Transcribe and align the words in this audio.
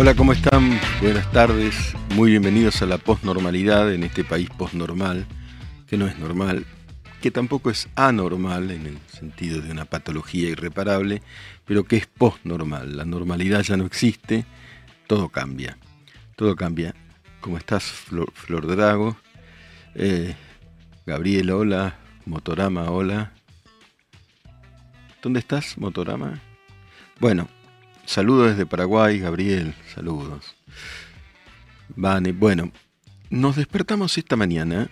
Hola, 0.00 0.14
¿cómo 0.14 0.32
están? 0.32 0.78
Buenas 1.02 1.28
tardes. 1.32 1.74
Muy 2.14 2.30
bienvenidos 2.30 2.82
a 2.82 2.86
la 2.86 2.98
posnormalidad 2.98 3.92
en 3.92 4.04
este 4.04 4.22
país 4.22 4.48
posnormal, 4.48 5.26
que 5.88 5.96
no 5.96 6.06
es 6.06 6.16
normal, 6.20 6.64
que 7.20 7.32
tampoco 7.32 7.68
es 7.68 7.88
anormal 7.96 8.70
en 8.70 8.86
el 8.86 8.98
sentido 9.08 9.60
de 9.60 9.72
una 9.72 9.86
patología 9.86 10.50
irreparable, 10.50 11.20
pero 11.64 11.82
que 11.82 11.96
es 11.96 12.06
posnormal. 12.06 12.96
La 12.96 13.04
normalidad 13.04 13.62
ya 13.62 13.76
no 13.76 13.86
existe, 13.86 14.46
todo 15.08 15.30
cambia. 15.30 15.76
Todo 16.36 16.54
cambia. 16.54 16.94
¿Cómo 17.40 17.58
estás, 17.58 17.82
Flor, 17.82 18.68
Drago? 18.68 19.16
Eh, 19.96 20.36
Gabriel, 21.06 21.50
hola. 21.50 21.96
Motorama, 22.24 22.88
hola. 22.92 23.32
¿Dónde 25.20 25.40
estás, 25.40 25.76
Motorama? 25.76 26.40
Bueno, 27.18 27.48
saludos 28.08 28.52
desde 28.52 28.64
Paraguay, 28.64 29.18
Gabriel, 29.18 29.74
saludos. 29.94 30.56
Vane, 31.94 32.32
bueno, 32.32 32.72
nos 33.28 33.56
despertamos 33.56 34.16
esta 34.16 34.34
mañana 34.34 34.88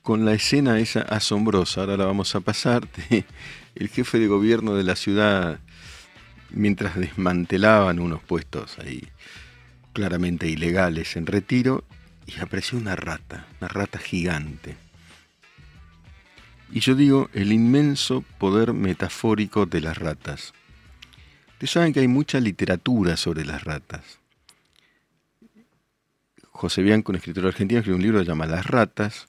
con 0.00 0.24
la 0.24 0.32
escena 0.32 0.78
esa 0.78 1.02
asombrosa, 1.02 1.82
ahora 1.82 1.98
la 1.98 2.06
vamos 2.06 2.34
a 2.34 2.40
pasar, 2.40 2.88
el 3.74 3.88
jefe 3.88 4.18
de 4.18 4.26
gobierno 4.26 4.74
de 4.74 4.84
la 4.84 4.96
ciudad 4.96 5.60
mientras 6.50 6.96
desmantelaban 6.96 8.00
unos 8.00 8.22
puestos 8.22 8.78
ahí 8.78 9.06
claramente 9.92 10.48
ilegales 10.48 11.16
en 11.16 11.26
retiro 11.26 11.84
y 12.26 12.40
apareció 12.40 12.78
una 12.78 12.96
rata, 12.96 13.46
una 13.60 13.68
rata 13.68 13.98
gigante. 13.98 14.76
Y 16.72 16.80
yo 16.80 16.94
digo 16.94 17.28
el 17.34 17.52
inmenso 17.52 18.24
poder 18.38 18.72
metafórico 18.72 19.66
de 19.66 19.82
las 19.82 19.98
ratas. 19.98 20.54
Ustedes 21.56 21.70
saben 21.70 21.94
que 21.94 22.00
hay 22.00 22.08
mucha 22.08 22.38
literatura 22.38 23.16
sobre 23.16 23.46
las 23.46 23.64
ratas. 23.64 24.18
José 26.50 26.82
Bianco, 26.82 27.12
un 27.12 27.16
escritor 27.16 27.46
argentino, 27.46 27.78
escribió 27.78 27.96
un 27.96 28.02
libro 28.02 28.18
que 28.18 28.26
se 28.26 28.28
llama 28.30 28.44
Las 28.44 28.66
ratas. 28.66 29.28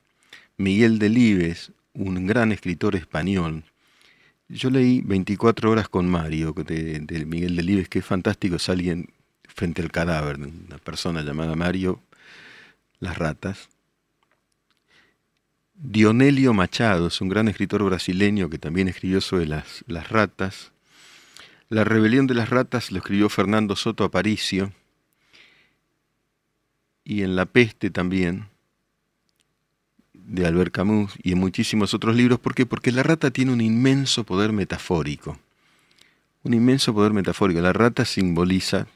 Miguel 0.58 1.00
Delibes, 1.00 1.72
un 1.94 2.28
gran 2.28 2.52
escritor 2.52 2.97
español. 2.97 3.64
Yo 4.50 4.69
leí 4.69 5.00
24 5.06 5.72
horas 5.72 5.88
con 5.88 6.09
Mario, 6.09 6.52
de, 6.52 7.00
de 7.00 7.25
Miguel 7.25 7.56
Delibes, 7.56 7.88
que 7.88 8.00
es 8.00 8.06
fantástico, 8.06 8.58
es 8.58 8.67
alguien 8.67 9.08
frente 9.47 9.81
al 9.81 9.94
cadáver, 9.94 10.36
una 10.36 10.80
persona 10.80 11.22
llamada 11.22 11.56
Mario, 11.56 12.02
Las 13.00 13.17
ratas. 13.17 13.69
Dionelio 15.75 16.53
Machado 16.53 17.08
es 17.08 17.22
un 17.22 17.30
gran 17.30 17.47
escritor 17.47 17.84
brasileño 17.84 18.50
que 18.50 18.58
también 18.58 18.89
escribió 18.89 19.22
sobre 19.22 19.45
las, 19.45 19.86
las 19.88 20.09
ratas. 20.09 20.73
La 21.69 21.83
rebelión 21.83 22.27
de 22.27 22.33
las 22.33 22.49
ratas 22.49 22.91
lo 22.91 22.99
escribió 22.99 23.29
Fernando 23.29 23.75
Soto 23.75 24.03
Aparicio. 24.03 24.71
Y 27.03 27.23
en 27.23 27.35
La 27.35 27.45
peste 27.45 27.89
también 27.89 28.47
de 30.13 30.45
Albert 30.45 30.73
Camus 30.73 31.13
y 31.23 31.31
en 31.31 31.39
muchísimos 31.39 31.93
otros 31.93 32.15
libros. 32.15 32.39
¿Por 32.39 32.53
qué? 32.53 32.65
Porque 32.65 32.91
la 32.91 33.03
rata 33.03 33.31
tiene 33.31 33.53
un 33.53 33.61
inmenso 33.61 34.23
poder 34.23 34.51
metafórico. 34.51 35.39
Un 36.43 36.53
inmenso 36.53 36.93
poder 36.93 37.13
metafórico. 37.13 37.61
La 37.61 37.73
rata 37.73 38.05
simboliza, 38.05 38.88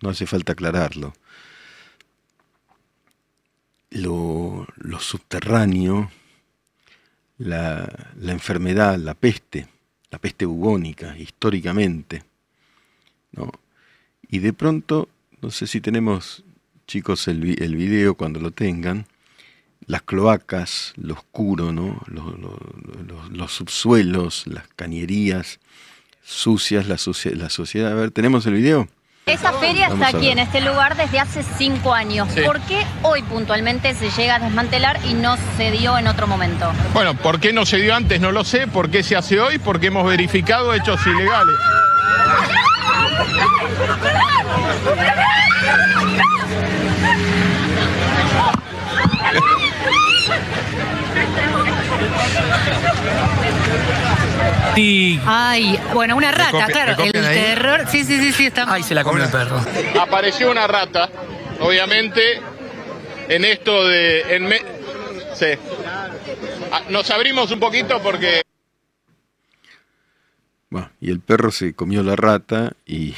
no 0.00 0.10
hace 0.10 0.26
falta 0.26 0.52
aclararlo, 0.52 1.14
lo, 3.90 4.66
subterráneo, 4.98 6.10
la, 7.38 8.10
la, 8.16 8.32
enfermedad, 8.32 8.98
la 8.98 9.14
peste, 9.14 9.68
la 10.10 10.18
peste 10.18 10.46
bubónica, 10.46 11.16
históricamente. 11.18 12.24
¿no? 13.32 13.52
Y 14.28 14.38
de 14.40 14.52
pronto, 14.52 15.08
no 15.40 15.50
sé 15.50 15.66
si 15.66 15.80
tenemos, 15.80 16.44
chicos, 16.86 17.28
el, 17.28 17.40
video 17.40 18.14
cuando 18.14 18.40
lo 18.40 18.50
tengan, 18.50 19.06
las 19.86 20.02
cloacas, 20.02 20.92
lo 20.96 21.14
oscuro, 21.14 21.72
¿no? 21.72 22.02
los, 23.30 23.52
subsuelos, 23.52 24.46
las 24.46 24.68
cañerías 24.68 25.60
sucias, 26.22 26.86
la, 26.86 26.98
la 27.36 27.50
sociedad. 27.50 27.92
A 27.92 27.94
ver, 27.94 28.10
¿tenemos 28.10 28.44
el 28.46 28.54
video? 28.54 28.88
Esa 29.28 29.52
feria 29.54 29.88
está 29.88 30.08
aquí 30.08 30.30
en 30.30 30.38
este 30.38 30.60
lugar 30.60 30.96
desde 30.96 31.20
hace 31.20 31.42
cinco 31.42 31.92
años. 31.94 32.28
¿Por 32.44 32.60
qué 32.60 32.84
hoy 33.02 33.22
puntualmente 33.22 33.94
se 33.94 34.10
llega 34.10 34.36
a 34.36 34.38
desmantelar 34.38 34.98
y 35.04 35.14
no 35.14 35.36
se 35.56 35.70
dio 35.70 35.98
en 35.98 36.08
otro 36.08 36.26
momento? 36.26 36.72
Bueno, 36.94 37.14
¿por 37.14 37.38
qué 37.38 37.52
no 37.52 37.66
se 37.66 37.76
dio 37.76 37.94
antes? 37.94 38.20
No 38.20 38.32
lo 38.32 38.44
sé. 38.44 38.66
¿Por 38.66 38.90
qué 38.90 39.02
se 39.02 39.16
hace 39.16 39.40
hoy? 39.40 39.58
Porque 39.58 39.88
hemos 39.88 40.06
verificado 40.06 40.72
hechos 40.74 41.00
ilegales. 41.06 41.54
Ay, 55.26 55.78
bueno, 55.92 56.16
una 56.16 56.30
rata, 56.30 56.66
claro. 56.66 57.02
El 57.02 57.12
terror. 57.12 57.84
Sí, 57.88 58.04
sí, 58.04 58.18
sí, 58.20 58.32
sí, 58.32 58.46
está. 58.46 58.64
Ay, 58.68 58.82
se 58.82 58.94
la 58.94 59.02
comió 59.04 59.24
el 59.24 59.30
perro. 59.30 59.60
Apareció 60.00 60.50
una 60.50 60.66
rata, 60.66 61.10
obviamente, 61.60 62.40
en 63.28 63.44
esto 63.44 63.86
de. 63.86 64.36
En 64.36 64.48
Sí. 65.34 65.46
Ah, 66.72 66.82
nos 66.90 67.10
abrimos 67.10 67.50
un 67.50 67.60
poquito 67.60 68.00
porque. 68.02 68.42
Bueno, 70.70 70.90
y 71.00 71.10
el 71.10 71.20
perro 71.20 71.50
se 71.50 71.74
comió 71.74 72.02
la 72.02 72.16
rata 72.16 72.72
y, 72.84 73.14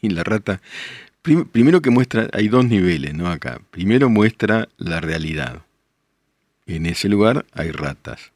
y 0.00 0.08
la 0.10 0.24
rata. 0.24 0.60
primero 1.22 1.82
que 1.82 1.90
muestra, 1.90 2.28
hay 2.32 2.48
dos 2.48 2.64
niveles, 2.64 3.14
¿no? 3.14 3.28
Acá. 3.30 3.60
Primero 3.70 4.08
muestra 4.08 4.68
la 4.76 5.00
realidad. 5.00 5.62
En 6.66 6.86
ese 6.86 7.08
lugar 7.08 7.44
hay 7.52 7.70
ratas. 7.70 8.33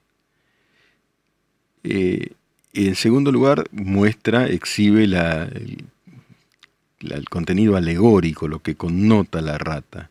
Eh, 1.91 2.33
en 2.75 2.95
segundo 2.97 3.33
lugar, 3.33 3.65
muestra, 3.73 4.47
exhibe 4.47 5.07
la, 5.07 5.45
el, 5.45 7.29
contenido 7.31 7.77
alegórico, 7.77 8.47
lo 8.47 8.61
que 8.61 8.75
connota 8.75 9.41
la 9.41 9.57
rata. 9.57 10.11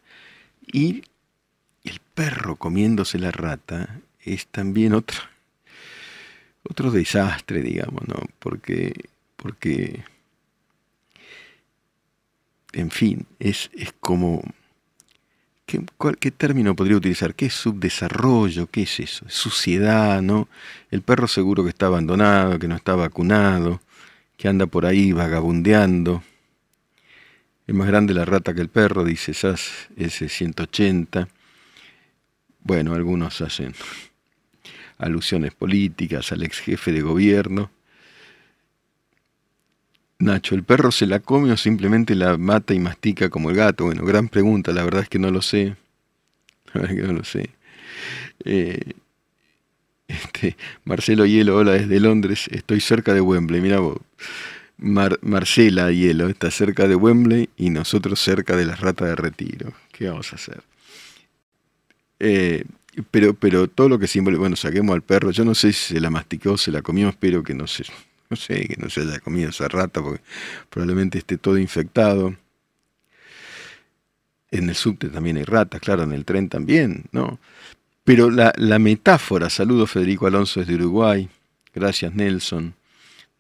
Y 0.66 1.03
el 1.83 1.99
perro 2.16 2.55
comiéndose 2.55 3.19
la 3.19 3.29
rata 3.29 3.99
es 4.23 4.47
también 4.47 4.95
otro, 4.95 5.19
otro 6.63 6.89
desastre, 6.89 7.61
digamos, 7.61 8.07
¿no? 8.07 8.21
Porque, 8.39 8.93
porque 9.35 10.03
en 12.73 12.89
fin, 12.89 13.27
es, 13.37 13.69
es 13.73 13.93
como 13.99 14.41
¿Qué, 15.67 16.31
término 16.31 16.78
podría 16.78 16.95
utilizar? 16.95 17.35
¿Qué 17.35 17.47
es 17.47 17.53
subdesarrollo? 17.53 18.67
¿Qué 18.67 18.83
es 18.83 19.01
eso? 19.01 19.25
Suciedad, 19.28 20.22
¿no? 20.22 20.47
El 20.91 21.01
perro 21.01 21.28
seguro 21.28 21.66
que 21.66 21.69
está 21.72 21.88
abandonado, 21.88 22.57
que 22.57 22.69
no 22.69 22.75
está 22.78 22.95
vacunado, 22.95 23.81
que 24.38 24.47
anda 24.47 24.67
por 24.67 24.85
ahí 24.85 25.11
vagabundeando. 25.11 26.23
Es 27.67 27.75
más 27.75 27.85
grande 27.85 28.13
la 28.13 28.23
rata 28.23 28.53
que 28.53 28.61
el 28.61 28.69
perro, 28.69 29.03
dice 29.03 29.33
SAS 29.33 29.89
S180. 29.97 31.28
Bueno, 32.63 32.94
algunos 32.94 33.41
hacen 33.41 33.75
alusiones 34.97 35.53
políticas 35.53 36.31
al 36.31 36.44
ex 36.44 36.59
jefe 36.59 36.94
de 36.94 37.01
gobierno. 37.01 37.72
Nacho, 40.19 40.55
¿el 40.55 40.63
perro 40.63 40.91
se 40.91 41.05
la 41.05 41.19
come 41.19 41.51
o 41.51 41.57
simplemente 41.57 42.16
la 42.16 42.38
mata 42.38 42.73
y 42.73 42.79
mastica 42.79 43.29
como 43.29 43.51
el 43.51 43.55
gato? 43.55 43.85
Bueno, 43.85 44.03
gran 44.03 44.29
pregunta, 44.29 44.72
la 44.72 44.83
verdad 44.83 45.03
es 45.03 45.09
que 45.09 45.19
no 45.19 45.29
lo 45.31 45.41
sé. 45.41 45.75
La 46.73 46.81
verdad 46.81 46.91
es 46.91 47.02
que 47.02 47.08
no 47.08 47.14
lo 47.14 47.23
sé. 47.23 47.49
Eh, 48.43 48.93
este, 50.08 50.58
Marcelo 50.84 51.25
Hielo, 51.25 51.55
hola 51.55 51.73
desde 51.73 51.99
Londres, 51.99 52.47
estoy 52.52 52.81
cerca 52.81 53.14
de 53.14 53.22
Wembley. 53.22 53.61
Mira 53.61 53.79
vos, 53.79 53.97
Marcela 54.78 55.91
Hielo 55.91 56.28
está 56.28 56.52
cerca 56.52 56.87
de 56.87 56.96
Wembley 56.96 57.49
y 57.58 57.69
nosotros 57.69 58.19
cerca 58.19 58.55
de 58.55 58.66
las 58.66 58.79
ratas 58.79 59.08
de 59.08 59.16
retiro. 59.16 59.73
¿Qué 59.91 60.09
vamos 60.09 60.31
a 60.34 60.35
hacer? 60.35 60.61
Eh, 62.19 62.66
pero, 63.11 63.34
pero 63.34 63.67
todo 63.67 63.90
lo 63.90 63.99
que 63.99 64.08
simboliza, 64.08 64.40
bueno, 64.40 64.55
saquemos 64.55 64.93
al 64.93 65.03
perro, 65.03 65.31
yo 65.31 65.46
no 65.46 65.55
sé 65.55 65.73
si 65.73 65.93
se 65.93 65.99
la 65.99 66.09
masticó, 66.09 66.58
se 66.58 66.72
la 66.72 66.81
comió, 66.81 67.09
espero 67.09 67.43
que 67.43 67.53
no 67.53 67.67
se, 67.67 67.85
no 68.29 68.38
sé, 68.38 68.68
que 68.68 68.78
no 68.78 68.90
se 68.90 69.02
haya 69.02 69.20
comido 69.20 69.50
esa 69.50 69.68
rata 69.68 70.02
porque 70.02 70.22
probablemente 70.70 71.18
esté 71.20 71.38
todo 71.38 71.58
infectado. 71.58 72.35
En 74.50 74.70
el 74.70 74.76
subte 74.76 75.09
también 75.09 75.38
hay 75.38 75.44
ratas, 75.44 75.82
claro, 75.82 76.03
en 76.03 76.14
el 76.14 76.26
tren 76.26 76.50
también, 76.50 77.06
¿no? 77.12 77.40
Pero 78.03 78.29
la, 78.29 78.79
metáfora, 78.79 79.50
saludo 79.50 79.85
Federico 79.85 80.28
Alonso 80.28 80.62
desde 80.62 80.76
Uruguay, 80.76 81.28
gracias 81.74 82.14
Nelson, 82.16 82.74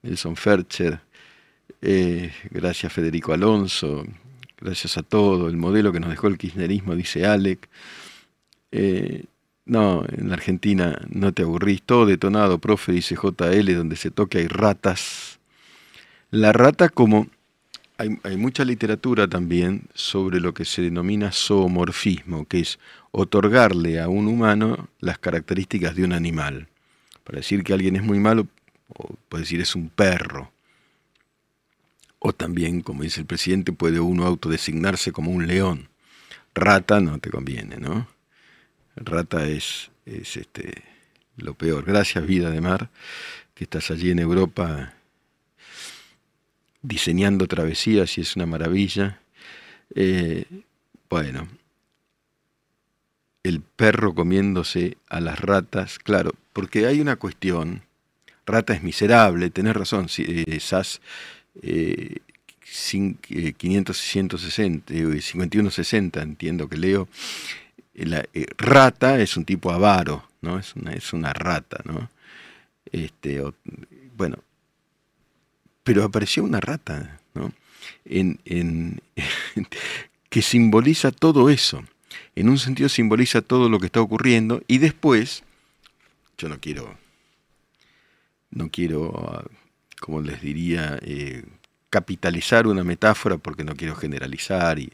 Nelson 0.01 0.35
Fercher, 0.35 0.99
eh, 1.81 2.33
gracias 2.51 2.91
Federico 2.91 3.31
Alonso, 3.31 4.05
gracias 4.59 4.97
a 4.97 5.03
todo, 5.03 5.47
el 5.47 5.55
modelo 5.55 5.93
que 5.93 6.01
nos 6.01 6.09
dejó 6.09 6.27
el 6.27 6.37
kirchnerismo, 6.37 6.95
dice 6.95 7.25
Alec. 7.25 7.69
Eh, 8.73 9.23
no, 9.67 10.03
en 10.09 10.29
la 10.29 10.35
Argentina 10.35 10.99
no 11.09 11.33
te 11.33 11.43
aburrís, 11.43 11.81
todo 11.81 12.05
detonado, 12.05 12.59
profe, 12.59 12.91
dice 12.91 13.15
JL, 13.15 13.75
donde 13.75 13.95
se 13.95 14.11
toque 14.11 14.39
hay 14.39 14.47
ratas. 14.47 15.39
La 16.31 16.51
rata 16.53 16.89
como, 16.89 17.27
hay, 17.97 18.37
mucha 18.37 18.63
literatura 18.63 19.27
también 19.27 19.83
sobre 19.93 20.39
lo 20.39 20.53
que 20.53 20.65
se 20.65 20.81
denomina 20.81 21.31
zoomorfismo, 21.31 22.45
que 22.45 22.59
es 22.59 22.79
otorgarle 23.11 23.99
a 23.99 24.07
un 24.07 24.27
humano 24.27 24.89
las 24.99 25.17
características 25.17 25.95
de 25.95 26.03
un 26.03 26.13
animal. 26.13 26.67
Para 27.23 27.37
decir 27.37 27.63
que 27.63 27.73
alguien 27.73 27.95
es 27.95 28.03
muy 28.03 28.19
malo, 28.19 28.47
o 28.89 29.15
puede 29.29 29.43
decir 29.43 29.61
es 29.61 29.75
un 29.75 29.89
perro. 29.89 30.51
O 32.19 32.33
también, 32.33 32.81
como 32.81 33.03
dice 33.03 33.21
el 33.21 33.25
presidente, 33.25 33.71
puede 33.73 33.99
uno 33.99 34.25
autodesignarse 34.25 35.11
como 35.11 35.31
un 35.31 35.47
león. 35.47 35.89
Rata 36.53 36.99
no 36.99 37.19
te 37.19 37.29
conviene, 37.29 37.77
¿no? 37.77 38.07
Rata 38.97 39.47
es, 39.47 39.91
es 40.05 40.37
este, 40.37 40.83
lo 41.37 41.53
peor. 41.53 41.85
Gracias, 41.85 42.25
vida 42.25 42.49
de 42.49 42.61
mar, 42.61 42.89
que 43.53 43.63
estás 43.63 43.91
allí 43.91 44.11
en 44.11 44.19
Europa 44.19 44.93
diseñando 46.81 47.47
travesías 47.47 48.17
y 48.17 48.21
es 48.21 48.35
una 48.35 48.45
maravilla. 48.45 49.19
Eh, 49.95 50.45
bueno, 51.09 51.47
el 53.43 53.61
perro 53.61 54.13
comiéndose 54.13 54.97
a 55.09 55.21
las 55.21 55.39
ratas, 55.39 55.99
claro, 55.99 56.31
porque 56.53 56.85
hay 56.85 56.99
una 57.01 57.15
cuestión, 57.15 57.83
rata 58.45 58.73
es 58.73 58.83
miserable, 58.83 59.49
tenés 59.49 59.75
razón, 59.75 60.07
eh, 60.17 60.59
SAS 60.59 61.01
eh, 61.61 62.17
500, 63.57 63.97
160, 63.97 64.93
5160, 65.21 66.21
entiendo 66.21 66.67
que 66.67 66.77
leo, 66.77 67.07
la, 68.05 68.25
eh, 68.33 68.45
rata 68.57 69.19
es 69.19 69.37
un 69.37 69.45
tipo 69.45 69.71
avaro, 69.71 70.27
¿no? 70.41 70.59
Es 70.59 70.75
una, 70.75 70.93
es 70.93 71.13
una 71.13 71.33
rata, 71.33 71.81
¿no? 71.83 72.09
Este, 72.91 73.41
bueno, 74.15 74.37
pero 75.83 76.03
apareció 76.03 76.43
una 76.43 76.59
rata, 76.59 77.19
¿no? 77.33 77.51
En, 78.05 78.39
en, 78.45 79.01
que 80.29 80.41
simboliza 80.41 81.11
todo 81.11 81.49
eso. 81.49 81.83
En 82.35 82.49
un 82.49 82.59
sentido 82.59 82.89
simboliza 82.89 83.41
todo 83.41 83.69
lo 83.69 83.79
que 83.79 83.87
está 83.87 84.01
ocurriendo 84.01 84.61
y 84.67 84.77
después, 84.77 85.43
yo 86.37 86.49
no 86.49 86.59
quiero, 86.59 86.95
no 88.51 88.69
quiero, 88.69 89.43
como 89.99 90.21
les 90.21 90.41
diría, 90.41 90.99
eh, 91.01 91.43
capitalizar 91.89 92.67
una 92.67 92.83
metáfora 92.83 93.37
porque 93.37 93.63
no 93.63 93.75
quiero 93.75 93.95
generalizar, 93.95 94.77
y, 94.77 94.93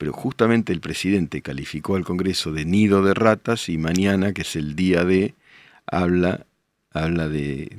pero 0.00 0.14
justamente 0.14 0.72
el 0.72 0.80
presidente 0.80 1.42
calificó 1.42 1.94
al 1.94 2.06
Congreso 2.06 2.52
de 2.52 2.64
nido 2.64 3.02
de 3.02 3.12
ratas 3.12 3.68
y 3.68 3.76
mañana, 3.76 4.32
que 4.32 4.40
es 4.40 4.56
el 4.56 4.74
día 4.74 5.04
de, 5.04 5.34
habla, 5.84 6.46
habla 6.90 7.28
de 7.28 7.76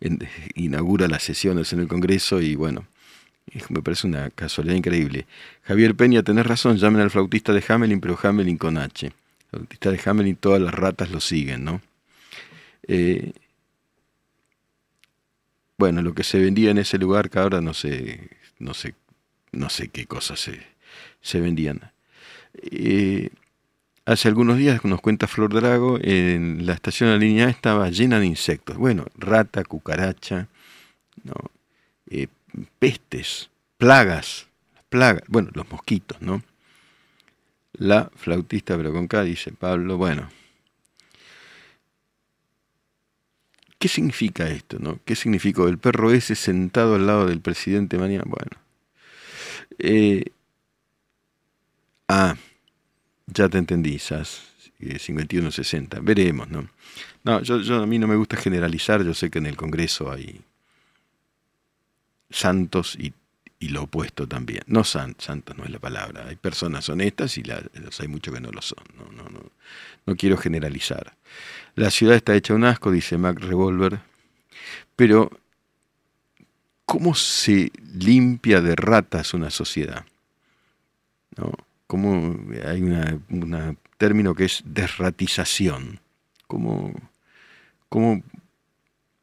inaugura 0.54 1.06
las 1.06 1.22
sesiones 1.22 1.70
en 1.74 1.80
el 1.80 1.86
Congreso 1.86 2.40
y 2.40 2.54
bueno, 2.54 2.86
me 3.68 3.82
parece 3.82 4.06
una 4.06 4.30
casualidad 4.30 4.76
increíble. 4.76 5.26
Javier 5.64 5.94
Peña, 5.94 6.22
tenés 6.22 6.46
razón, 6.46 6.78
llamen 6.78 7.02
al 7.02 7.10
flautista 7.10 7.52
de 7.52 7.62
Hamelin, 7.68 8.00
pero 8.00 8.18
Hamelin 8.22 8.56
con 8.56 8.78
H. 8.78 9.08
El 9.08 9.12
flautista 9.50 9.90
de 9.90 10.00
Hamelin, 10.02 10.36
todas 10.36 10.62
las 10.62 10.72
ratas 10.72 11.10
lo 11.10 11.20
siguen, 11.20 11.62
¿no? 11.62 11.82
Eh, 12.84 13.34
bueno, 15.76 16.00
lo 16.00 16.14
que 16.14 16.24
se 16.24 16.38
vendía 16.38 16.70
en 16.70 16.78
ese 16.78 16.96
lugar, 16.96 17.28
que 17.28 17.38
ahora 17.38 17.60
no 17.60 17.74
sé, 17.74 18.30
no 18.58 18.72
sé, 18.72 18.94
no 19.52 19.68
sé 19.68 19.88
qué 19.88 20.06
cosas 20.06 20.40
se, 20.40 20.77
se 21.20 21.40
vendían. 21.40 21.92
Eh, 22.54 23.30
Hace 24.08 24.28
algunos 24.28 24.56
días, 24.56 24.82
nos 24.86 25.02
cuenta 25.02 25.26
Flor 25.26 25.52
Drago, 25.52 25.98
en 26.00 26.64
la 26.64 26.72
estación 26.72 27.10
de 27.10 27.16
la 27.16 27.20
línea 27.20 27.50
estaba 27.50 27.90
llena 27.90 28.18
de 28.18 28.24
insectos. 28.24 28.78
Bueno, 28.78 29.04
rata, 29.18 29.62
cucaracha, 29.64 30.48
¿no? 31.24 31.34
Eh, 32.08 32.28
pestes, 32.78 33.50
plagas, 33.76 34.46
plagas, 34.88 35.24
bueno, 35.28 35.50
los 35.52 35.70
mosquitos, 35.70 36.22
¿no? 36.22 36.42
La 37.74 38.10
flautista, 38.16 38.78
pero 38.78 38.94
con 38.94 39.08
K, 39.08 39.24
dice 39.24 39.52
Pablo, 39.52 39.98
bueno. 39.98 40.30
¿Qué 43.78 43.88
significa 43.88 44.48
esto, 44.48 44.78
no? 44.78 45.00
¿Qué 45.04 45.16
significó 45.16 45.68
el 45.68 45.76
perro 45.76 46.12
ese 46.12 46.34
sentado 46.34 46.94
al 46.94 47.06
lado 47.06 47.26
del 47.26 47.42
presidente 47.42 47.98
mañana? 47.98 48.24
Bueno. 48.26 48.52
Eh, 49.78 50.32
ah, 52.08 52.36
ya 53.26 53.48
te 53.48 53.58
entendí, 53.58 53.98
SAS 53.98 54.48
5160. 54.78 56.00
Veremos, 56.00 56.48
¿no? 56.48 56.68
No, 57.24 57.42
yo, 57.42 57.82
a 57.82 57.86
mí 57.86 57.98
no 57.98 58.06
me 58.06 58.16
gusta 58.16 58.36
generalizar. 58.36 59.02
Yo 59.04 59.14
sé 59.14 59.30
que 59.30 59.38
en 59.38 59.46
el 59.46 59.56
Congreso 59.56 60.10
hay 60.10 60.40
santos 62.30 62.96
y, 62.98 63.12
lo 63.60 63.82
opuesto 63.82 64.28
también. 64.28 64.62
No 64.66 64.84
san, 64.84 65.16
santos 65.18 65.58
no 65.58 65.64
es 65.64 65.70
la 65.70 65.80
palabra. 65.80 66.26
Hay 66.28 66.36
personas 66.36 66.88
honestas 66.88 67.36
y 67.38 67.42
hay 67.50 68.08
muchos 68.08 68.32
que 68.32 68.40
no 68.40 68.52
lo 68.52 68.62
son. 68.62 68.84
No, 68.96 69.10
no, 69.10 69.28
no, 69.28 69.50
no 70.06 70.16
quiero 70.16 70.36
generalizar. 70.36 71.16
La 71.74 71.90
ciudad 71.90 72.14
está 72.14 72.36
hecha 72.36 72.54
un 72.54 72.64
asco, 72.64 72.92
dice 72.92 73.18
Mac 73.18 73.40
Revolver. 73.40 74.00
Pero, 74.94 75.30
¿cómo 76.84 77.16
se 77.16 77.72
limpia 77.98 78.60
de 78.60 78.76
ratas 78.76 79.34
una 79.34 79.50
sociedad? 79.50 80.06
¿No? 81.36 81.52
Como 81.88 82.38
hay 82.66 82.82
un 82.82 83.78
término 83.96 84.34
que 84.34 84.44
es 84.44 84.62
desratización, 84.64 86.00
cómo, 86.46 86.92
cómo 87.88 88.22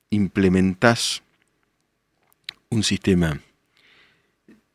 implementás 0.10 1.22
un 2.70 2.84
sistema, 2.84 3.40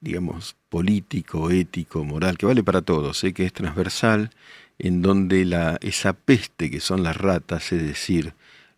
digamos, 0.00 0.56
político, 0.68 1.50
ético, 1.50 2.04
moral, 2.04 2.38
que 2.38 2.46
vale 2.46 2.62
para 2.62 2.80
todos, 2.80 3.24
¿eh? 3.24 3.34
que 3.34 3.44
es 3.44 3.52
transversal, 3.52 4.30
en 4.78 5.02
donde 5.02 5.42
esa 5.80 6.12
peste 6.12 6.70
que 6.70 6.78
son 6.78 7.02
las 7.02 7.16
ratas, 7.16 7.72
es 7.72 7.82
decir, 7.82 8.34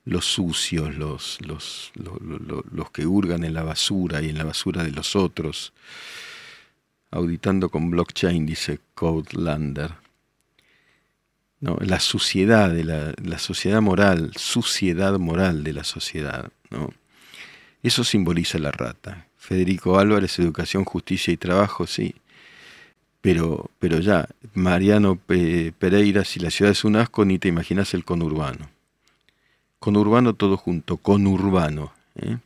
los 0.06 0.25
sucios, 0.25 0.97
los, 0.97 1.38
los, 1.43 1.93
los 1.94 2.91
que 2.91 3.06
hurgan 3.06 3.44
en 3.44 3.53
la 3.53 3.62
basura 3.62 4.23
y 4.23 4.31
en 4.31 4.38
la 4.38 4.44
basura 4.44 4.82
de 4.82 4.91
los 4.91 5.14
otros, 5.17 5.75
auditando 7.12 7.69
con 7.69 7.91
blockchain, 7.91 8.44
dice 8.44 8.81
Codelander. 8.94 9.93
¿no? 11.61 11.76
La 11.81 12.00
suciedad 12.00 12.71
de 12.71 12.83
la, 12.83 13.14
la, 13.23 13.38
sociedad 13.38 13.81
moral, 13.81 14.33
suciedad 14.35 15.16
moral 15.19 15.62
de 15.62 15.75
la 15.75 15.85
sociedad. 15.85 16.50
¿no? 16.71 16.90
Eso 17.83 18.02
simboliza 18.02 18.59
la 18.59 18.73
rata. 18.73 19.26
Federico 19.37 19.99
Álvarez, 19.99 20.38
educación, 20.38 20.85
justicia 20.85 21.33
y 21.33 21.37
trabajo, 21.37 21.87
sí. 21.87 22.14
Pero, 23.21 23.71
pero 23.78 24.00
ya, 24.00 24.28
Mariano 24.54 25.16
Pereira, 25.16 26.25
si 26.25 26.40
la 26.40 26.50
ciudad 26.50 26.73
es 26.73 26.85
un 26.85 26.97
asco, 26.97 27.25
ni 27.25 27.38
te 27.38 27.49
imaginas 27.49 27.95
el 27.95 28.04
conurbano. 28.04 28.69
Conurbano 29.78 30.35
todo 30.35 30.57
junto, 30.57 30.97
conurbano. 30.97 31.92
¿eh? 32.16 32.38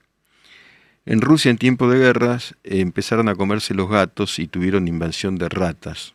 En 1.07 1.21
Rusia, 1.21 1.53
en 1.53 1.57
tiempo 1.57 1.89
de 1.89 2.01
guerras, 2.01 2.57
empezaron 2.65 3.29
a 3.29 3.37
comerse 3.37 3.75
los 3.75 3.89
gatos 3.89 4.41
y 4.41 4.49
tuvieron 4.49 4.89
invasión 4.89 5.39
de 5.39 5.49
ratas. 5.49 6.15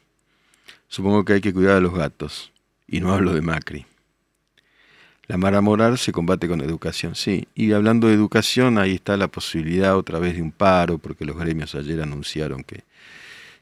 Supongo 0.90 1.24
que 1.24 1.32
hay 1.32 1.42
que 1.42 1.54
cuidar 1.54 1.78
a 1.78 1.80
los 1.80 1.94
gatos. 1.94 2.52
Y 2.88 3.00
no 3.00 3.14
hablo 3.14 3.34
de 3.34 3.42
Macri. 3.42 3.86
La 5.28 5.38
mara 5.38 5.62
moral 5.62 5.98
se 5.98 6.12
combate 6.12 6.50
con 6.50 6.60
educación, 6.60 7.16
sí. 7.16 7.48
Y 7.56 7.72
hablando 7.72 8.08
de 8.08 8.16
educación, 8.16 8.78
ahí 8.78 8.96
está 8.96 9.16
la 9.16 9.30
posibilidad 9.30 9.96
otra 9.96 10.20
vez 10.20 10.36
de 10.36 10.42
un 10.42 10.52
paro, 10.52 10.98
porque 10.98 11.24
los 11.24 11.38
gremios 11.38 11.74
ayer 11.74 12.02
anunciaron 12.02 12.66
que, 12.66 12.84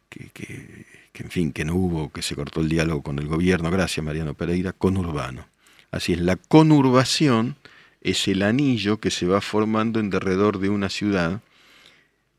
que, 0.10 0.32
que, 0.34 0.88
que 1.14 1.24
en 1.24 1.30
fin, 1.30 1.52
que 1.52 1.64
no 1.64 1.76
hubo, 1.76 2.12
que 2.12 2.24
se 2.24 2.36
cortó 2.36 2.62
el 2.62 2.70
diálogo 2.70 3.04
con 3.04 3.20
el 3.20 3.28
gobierno. 3.28 3.70
Gracias, 3.70 4.04
Mariano 4.04 4.34
Pereira, 4.34 4.74
conurbano. 4.74 5.46
Así 5.92 6.14
es, 6.14 6.22
la 6.22 6.38
conurbación 6.38 7.56
es 8.02 8.28
el 8.28 8.44
anillo 8.44 9.00
que 9.00 9.12
se 9.12 9.26
va 9.26 9.42
formando 9.42 10.00
en 10.00 10.10
derredor 10.10 10.60
de 10.60 10.70
una 10.70 10.90
ciudad. 10.90 11.42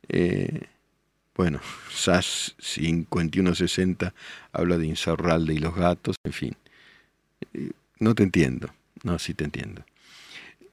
Eh, 0.08 0.62
bueno, 1.34 1.60
SAS 1.94 2.54
5160 2.58 4.14
habla 4.52 4.78
de 4.78 4.86
Insaurralde 4.86 5.54
y 5.54 5.58
los 5.58 5.74
gatos, 5.74 6.16
en 6.24 6.32
fin. 6.32 6.56
Eh, 7.54 7.70
no 7.98 8.14
te 8.14 8.22
entiendo, 8.22 8.70
no, 9.02 9.18
sí 9.18 9.34
te 9.34 9.44
entiendo. 9.44 9.84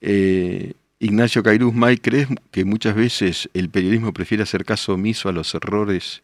Eh, 0.02 0.74
Ignacio 1.00 1.44
Cairuz 1.44 1.74
May, 1.74 1.98
¿crees 1.98 2.28
que 2.52 2.66
muchas 2.66 2.96
veces 2.96 3.50
el 3.54 3.70
periodismo 3.70 4.14
prefiere 4.14 4.44
hacer 4.44 4.66
caso 4.66 4.94
omiso 4.94 5.30
a 5.30 5.32
los 5.32 5.54
errores? 5.54 6.24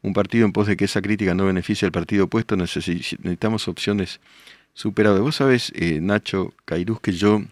Un 0.00 0.12
partido 0.12 0.46
en 0.46 0.52
pos 0.52 0.66
de 0.66 0.76
que 0.76 0.86
esa 0.86 1.02
crítica 1.02 1.34
no 1.34 1.46
beneficie 1.46 1.86
al 1.86 1.92
partido 1.92 2.24
opuesto, 2.24 2.56
necesitamos 2.56 3.68
opciones 3.68 4.20
superadas. 4.72 5.20
Vos 5.20 5.36
sabés, 5.36 5.72
Nacho 6.00 6.54
Cairuz, 6.64 7.00
que 7.00 7.12
yo 7.12 7.42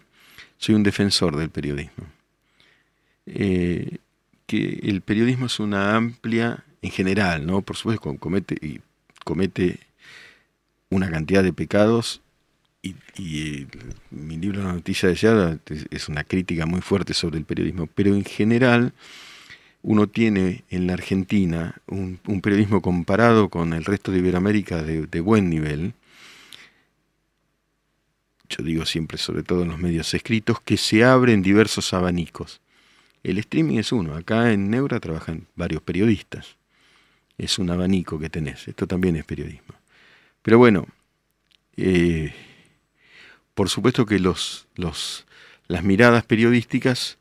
soy 0.57 0.75
un 0.75 0.83
defensor 0.83 1.35
del 1.35 1.49
periodismo. 1.49 2.05
Eh, 3.25 3.97
que 4.45 4.79
el 4.83 5.01
periodismo 5.01 5.47
es 5.47 5.59
una 5.59 5.95
amplia, 5.95 6.63
en 6.81 6.91
general, 6.91 7.45
¿no? 7.45 7.61
Por 7.61 7.75
supuesto, 7.75 8.15
comete, 8.17 8.55
y 8.61 8.79
comete 9.25 9.79
una 10.89 11.09
cantidad 11.09 11.43
de 11.43 11.53
pecados 11.53 12.21
y, 12.81 12.95
eh, 13.17 13.67
mi 14.11 14.37
libro 14.37 14.63
La 14.63 14.73
noticia 14.73 15.09
deseada 15.09 15.57
es 15.89 16.09
una 16.09 16.23
crítica 16.23 16.65
muy 16.65 16.81
fuerte 16.81 17.13
sobre 17.13 17.37
el 17.37 17.45
periodismo, 17.45 17.87
pero 17.87 18.15
en 18.15 18.23
general 18.23 18.93
uno 19.81 20.07
tiene 20.07 20.63
en 20.69 20.87
la 20.87 20.93
Argentina 20.93 21.75
un, 21.87 22.19
periodismo 22.41 22.81
comparado 22.81 23.49
con 23.49 23.73
el 23.73 23.85
resto 23.85 24.11
de 24.11 24.19
Iberoamérica 24.19 24.81
de, 24.81 25.19
buen 25.21 25.49
nivel, 25.49 25.93
yo 28.49 28.63
digo 28.63 28.85
siempre, 28.85 29.17
sobre 29.17 29.43
todo 29.43 29.63
en 29.63 29.69
los 29.69 29.79
medios 29.79 30.13
escritos, 30.13 30.59
que 30.61 30.77
se 30.77 31.03
abren 31.03 31.41
diversos 31.41 31.93
abanicos. 31.93 32.61
El 33.23 33.37
streaming 33.39 33.77
es 33.77 33.91
uno. 33.91 34.15
Acá 34.15 34.51
en 34.53 34.69
Neura 34.69 34.99
trabajan 34.99 35.47
varios 35.55 35.81
periodistas. 35.81 36.55
Es 37.37 37.59
un 37.59 37.69
abanico 37.69 38.19
que 38.19 38.29
tenés. 38.29 38.67
Esto 38.67 38.87
también 38.87 39.15
es 39.15 39.25
periodismo. 39.25 39.75
Pero 40.41 40.57
bueno, 40.57 40.87
eh, 41.75 42.33
por 43.53 43.69
supuesto 43.69 44.05
que 44.05 44.19
los, 44.19 44.67
los, 44.75 45.25
las 45.67 45.83
miradas 45.83 46.23
periodísticas 46.25 47.17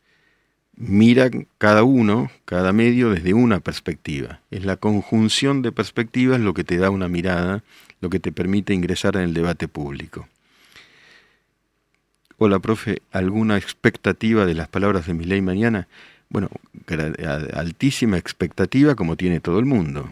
miran 0.77 1.49
cada 1.59 1.83
uno, 1.83 2.31
cada 2.45 2.73
medio 2.73 3.11
desde 3.11 3.35
una 3.35 3.61
perspectiva. 3.61 4.41
Es 4.51 4.65
la 4.65 4.77
conjunción 4.77 5.63
de 5.63 5.73
perspectivas 5.73 6.41
lo 6.41 6.55
que 6.55 6.65
te 6.65 6.77
da 6.77 6.91
una 6.91 7.09
mirada, 7.09 7.65
lo 8.01 8.11
que 8.11 8.21
te 8.21 8.33
permite 8.33 8.75
ingresar 8.75 9.17
en 9.17 9.23
el 9.23 9.35
debate 9.35 9.69
público. 9.69 10.29
Hola, 12.39 12.59
profe, 12.59 13.01
¿alguna 13.13 13.57
expectativa 13.57 14.45
de 14.45 14.53
las 14.53 14.69
palabras 14.69 15.07
de 15.07 15.15
mi 15.15 15.25
ley 15.25 15.41
mañana? 15.41 15.89
Bueno, 16.29 16.51
altísima 17.55 18.19
expectativa 18.19 18.95
como 18.95 19.17
tiene 19.17 19.41
todo 19.41 19.59
el 19.59 19.65
mundo. 19.65 20.11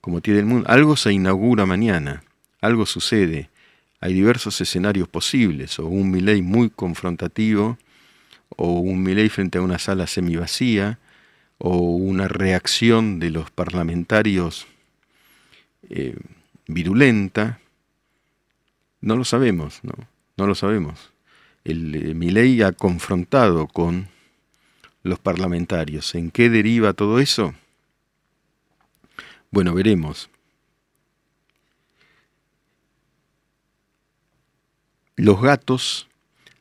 Como 0.00 0.22
tiene 0.22 0.40
el 0.40 0.46
mundo. 0.46 0.66
Algo 0.70 0.96
se 0.96 1.12
inaugura 1.12 1.66
mañana, 1.66 2.22
algo 2.62 2.86
sucede. 2.86 3.50
Hay 4.00 4.14
diversos 4.14 4.58
escenarios 4.62 5.06
posibles, 5.06 5.78
o 5.78 5.86
un 5.86 6.10
Milei 6.10 6.40
muy 6.40 6.70
confrontativo, 6.70 7.76
o 8.56 8.80
un 8.80 9.02
Milei 9.02 9.28
frente 9.28 9.58
a 9.58 9.62
una 9.62 9.78
sala 9.78 10.06
semivacía, 10.06 10.98
o 11.58 11.76
una 11.76 12.26
reacción 12.28 13.18
de 13.18 13.32
los 13.32 13.50
parlamentarios 13.50 14.66
eh, 15.90 16.16
virulenta. 16.66 17.60
No 19.02 19.14
lo 19.14 19.26
sabemos, 19.26 19.80
¿no? 19.82 19.92
No 20.38 20.46
lo 20.46 20.54
sabemos 20.54 21.12
el, 21.68 21.94
eh, 21.94 22.14
Milei 22.14 22.62
ha 22.62 22.72
confrontado 22.72 23.66
con 23.66 24.08
los 25.02 25.18
parlamentarios. 25.18 26.14
¿En 26.14 26.30
qué 26.30 26.48
deriva 26.50 26.92
todo 26.92 27.18
eso? 27.18 27.54
Bueno, 29.50 29.74
veremos. 29.74 30.30
Los 35.16 35.40
gatos, 35.40 36.08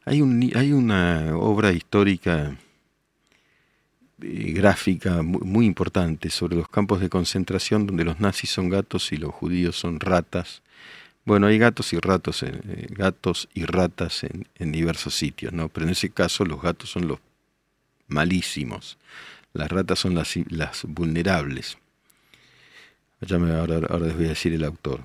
hay, 0.05 0.21
un, 0.21 0.51
hay 0.55 0.73
una 0.73 1.37
obra 1.37 1.71
histórica 1.73 2.57
eh, 4.19 4.51
gráfica 4.51 5.21
muy, 5.21 5.67
importante 5.67 6.31
sobre 6.31 6.55
los 6.55 6.67
campos 6.67 6.99
de 6.99 7.09
concentración 7.09 7.85
donde 7.85 8.03
los 8.03 8.19
nazis 8.19 8.49
son 8.49 8.69
gatos 8.69 9.11
y 9.11 9.17
los 9.17 9.31
judíos 9.31 9.77
son 9.77 9.99
ratas 9.99 10.63
bueno, 11.27 11.47
hay 11.47 11.57
gatos 11.57 11.91
y 11.91 11.99
ratos, 11.99 12.41
en, 12.41 12.61
eh, 12.69 12.87
gatos 12.89 13.49
y 13.53 13.65
ratas 13.65 14.23
en, 14.23 14.71
diversos 14.71 15.13
sitios, 15.13 15.51
¿no? 15.51 15.67
Pero 15.67 15.85
en 15.85 15.91
ese 15.91 16.09
caso 16.09 16.45
los 16.45 16.61
gatos 16.61 16.89
son 16.89 17.09
los 17.09 17.19
malísimos, 18.07 18.97
las 19.51 19.69
ratas 19.69 19.99
son 19.99 20.15
las, 20.15 20.33
las 20.49 20.85
vulnerables. 20.85 21.77
ahora, 23.29 23.99
les 23.99 24.15
voy 24.15 24.25
a 24.27 24.29
decir 24.29 24.53
el 24.53 24.63
autor. 24.63 25.01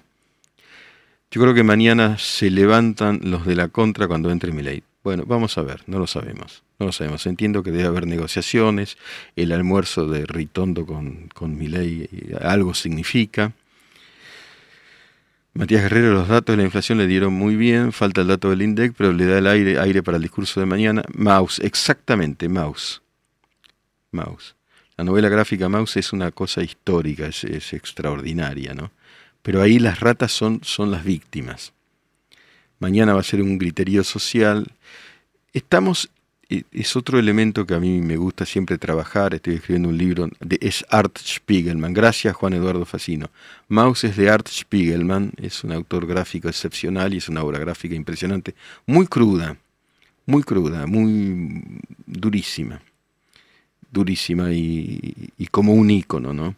Yo 1.32 1.40
creo 1.40 1.54
que 1.54 1.64
mañana 1.64 2.16
se 2.18 2.50
levantan 2.50 3.18
los 3.24 3.44
de 3.44 3.56
la 3.56 3.66
contra 3.66 4.06
cuando 4.06 4.30
entre 4.30 4.52
mi 4.52 4.62
ley. 4.62 4.84
Bueno, 5.02 5.24
vamos 5.26 5.58
a 5.58 5.62
ver, 5.62 5.82
no 5.88 5.98
lo 5.98 6.06
sabemos. 6.06 6.62
No 6.78 6.86
lo 6.86 6.92
sabemos. 6.92 7.26
Entiendo 7.26 7.64
que 7.64 7.72
debe 7.72 7.88
haber 7.88 8.06
negociaciones. 8.06 8.96
El 9.34 9.50
almuerzo 9.50 10.06
de 10.06 10.24
Ritondo 10.24 10.86
con, 10.86 11.30
con 11.34 11.58
ley 11.58 12.08
eh, 12.12 12.36
algo 12.40 12.74
significa. 12.74 13.54
Matías 15.54 15.82
Guerrero, 15.82 16.14
los 16.14 16.28
datos 16.28 16.54
de 16.54 16.56
la 16.56 16.62
inflación 16.62 16.96
le 16.96 17.06
dieron 17.06 17.34
muy 17.34 17.56
bien, 17.56 17.92
falta 17.92 18.22
el 18.22 18.28
dato 18.28 18.48
del 18.48 18.62
INDEC, 18.62 18.94
pero 18.96 19.12
le 19.12 19.26
da 19.26 19.38
el 19.38 19.46
aire, 19.46 19.78
aire 19.78 20.02
para 20.02 20.16
el 20.16 20.22
discurso 20.22 20.60
de 20.60 20.66
mañana. 20.66 21.02
Maus, 21.12 21.58
exactamente, 21.58 22.48
Maus. 22.48 23.02
Maus. 24.10 24.56
La 24.96 25.04
novela 25.04 25.28
gráfica 25.28 25.68
Maus 25.68 25.96
es 25.98 26.14
una 26.14 26.30
cosa 26.30 26.62
histórica, 26.62 27.26
es, 27.26 27.44
es 27.44 27.74
extraordinaria, 27.74 28.72
¿no? 28.72 28.92
Pero 29.42 29.60
ahí 29.60 29.78
las 29.78 30.00
ratas 30.00 30.32
son, 30.32 30.60
son 30.62 30.90
las 30.90 31.04
víctimas. 31.04 31.74
Mañana 32.78 33.12
va 33.12 33.20
a 33.20 33.24
ser 33.24 33.42
un 33.42 33.58
griterío 33.58 34.04
social. 34.04 34.72
Estamos 35.52 36.10
es 36.72 36.96
otro 36.96 37.18
elemento 37.18 37.66
que 37.66 37.74
a 37.74 37.80
mí 37.80 38.00
me 38.00 38.16
gusta 38.16 38.44
siempre 38.44 38.78
trabajar. 38.78 39.34
Estoy 39.34 39.54
escribiendo 39.54 39.88
un 39.88 39.98
libro, 39.98 40.28
de, 40.40 40.58
es 40.60 40.84
Art 40.90 41.18
Spiegelman. 41.18 41.92
Gracias, 41.92 42.34
Juan 42.36 42.54
Eduardo 42.54 42.84
Facino. 42.84 43.30
Maus 43.68 44.04
es 44.04 44.16
de 44.16 44.30
Art 44.30 44.48
Spiegelman, 44.48 45.32
es 45.36 45.64
un 45.64 45.72
autor 45.72 46.06
gráfico 46.06 46.48
excepcional 46.48 47.14
y 47.14 47.18
es 47.18 47.28
una 47.28 47.42
obra 47.42 47.58
gráfica 47.58 47.94
impresionante. 47.94 48.54
Muy 48.86 49.06
cruda, 49.06 49.56
muy 50.26 50.42
cruda, 50.42 50.86
muy 50.86 51.80
durísima. 52.06 52.82
Durísima 53.90 54.52
y, 54.52 55.30
y 55.36 55.46
como 55.48 55.74
un 55.74 55.90
ícono, 55.90 56.32
¿no? 56.32 56.56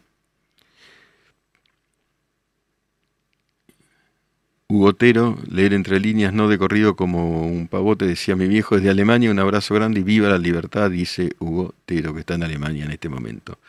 Ugotero, 4.67 5.37
leer 5.47 5.73
entre 5.73 5.99
líneas, 5.99 6.33
no 6.33 6.47
de 6.47 6.57
corrido 6.57 6.95
como 6.95 7.45
un 7.45 7.67
pavote, 7.67 8.05
decía 8.05 8.35
mi 8.35 8.47
viejo 8.47 8.75
desde 8.75 8.89
Alemania, 8.89 9.29
un 9.29 9.37
abrazo 9.37 9.75
grande 9.75 9.99
y 9.99 10.03
viva 10.03 10.27
la 10.27 10.39
libertad, 10.39 10.89
dice 10.89 11.33
Ugotero, 11.39 12.13
que 12.15 12.21
está 12.21 12.33
en 12.33 12.43
Alemania 12.43 12.85
en 12.85 12.91
este 12.91 13.07
momento. 13.07 13.59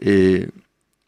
Eh, 0.00 0.48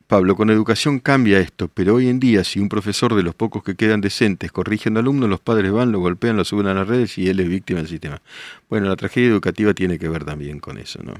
Pablo, 0.09 0.35
con 0.35 0.51
educación 0.51 0.99
cambia 0.99 1.39
esto, 1.39 1.71
pero 1.73 1.95
hoy 1.95 2.09
en 2.09 2.19
día 2.19 2.43
si 2.43 2.59
un 2.59 2.69
profesor 2.69 3.15
de 3.15 3.23
los 3.23 3.37
pocos 3.37 3.63
que 3.63 3.77
quedan 3.77 4.01
decentes 4.01 4.51
corrige 4.51 4.89
a 4.89 4.91
un 4.91 4.99
alumno, 4.99 5.29
los 5.29 5.39
padres 5.39 5.71
van, 5.71 5.93
lo 5.93 6.01
golpean, 6.01 6.37
lo 6.37 6.45
suben 6.45 6.67
a 6.67 6.75
las 6.75 6.89
redes 6.89 7.17
y 7.17 7.29
él 7.29 7.39
es 7.39 7.49
víctima 7.49 7.79
del 7.79 7.89
sistema. 7.89 8.21
Bueno, 8.69 8.89
la 8.89 8.97
tragedia 8.97 9.29
educativa 9.29 9.73
tiene 9.73 10.01
que 10.01 10.09
ver 10.09 10.25
también 10.25 10.59
con 10.59 10.79
eso, 10.79 11.01
¿no? 11.05 11.15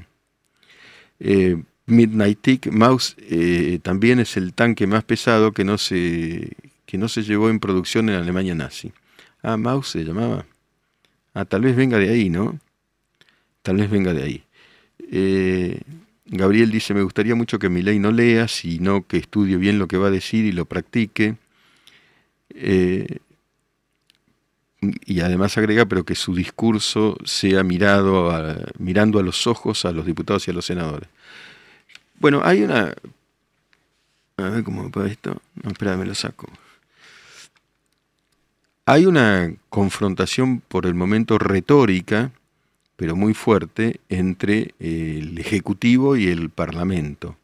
Eh, 1.21 1.55
Midnight 1.85 2.39
Tick, 2.41 2.67
Mouse 2.69 3.15
eh, 3.29 3.79
también 3.81 4.19
es 4.19 4.35
el 4.35 4.53
tanque 4.53 4.87
más 4.87 5.05
pesado 5.05 5.53
que 5.53 5.63
no 5.63 5.77
se 5.77 6.51
que 6.91 6.97
no 6.97 7.07
se 7.07 7.23
llevó 7.23 7.49
en 7.49 7.61
producción 7.61 8.09
en 8.09 8.15
Alemania 8.15 8.53
nazi. 8.53 8.91
Ah, 9.41 9.55
Maus 9.55 9.87
se 9.87 10.03
llamaba. 10.03 10.45
Ah, 11.33 11.45
tal 11.45 11.61
vez 11.61 11.73
venga 11.73 11.97
de 11.97 12.09
ahí, 12.09 12.29
¿no? 12.29 12.59
Tal 13.61 13.77
vez 13.77 13.89
venga 13.89 14.13
de 14.13 14.21
ahí. 14.21 14.43
Eh, 15.09 15.79
Gabriel 16.25 16.69
dice, 16.69 16.93
me 16.93 17.01
gustaría 17.01 17.33
mucho 17.33 17.59
que 17.59 17.69
mi 17.69 17.81
ley 17.81 17.97
no 17.97 18.11
lea, 18.11 18.49
sino 18.49 19.07
que 19.07 19.15
estudie 19.15 19.55
bien 19.55 19.79
lo 19.79 19.87
que 19.87 19.95
va 19.95 20.07
a 20.07 20.11
decir 20.11 20.43
y 20.43 20.51
lo 20.51 20.65
practique. 20.65 21.37
Eh, 22.55 23.19
y 24.81 25.21
además 25.21 25.57
agrega, 25.57 25.85
pero 25.85 26.03
que 26.03 26.15
su 26.15 26.35
discurso 26.35 27.15
sea 27.23 27.63
mirado 27.63 28.33
mirando 28.79 29.17
a 29.17 29.23
los 29.23 29.47
ojos 29.47 29.85
a 29.85 29.93
los 29.93 30.05
diputados 30.05 30.45
y 30.45 30.51
a 30.51 30.53
los 30.53 30.65
senadores. 30.65 31.07
Bueno, 32.19 32.41
hay 32.43 32.63
una... 32.63 32.93
A 34.35 34.49
ver 34.49 34.65
cómo 34.65 34.91
va 34.91 35.07
esto. 35.07 35.41
No, 35.63 35.71
espera, 35.71 35.95
me 35.95 36.05
lo 36.05 36.15
saco. 36.15 36.49
Hay 38.91 39.05
una 39.05 39.55
confrontación 39.69 40.59
por 40.59 40.85
el 40.85 40.95
momento 40.95 41.37
retórica, 41.37 42.33
pero 42.97 43.15
muy 43.15 43.33
fuerte, 43.33 44.01
entre 44.09 44.75
el 44.79 45.37
Ejecutivo 45.37 46.17
y 46.17 46.27
el 46.27 46.49
Parlamento. 46.49 47.37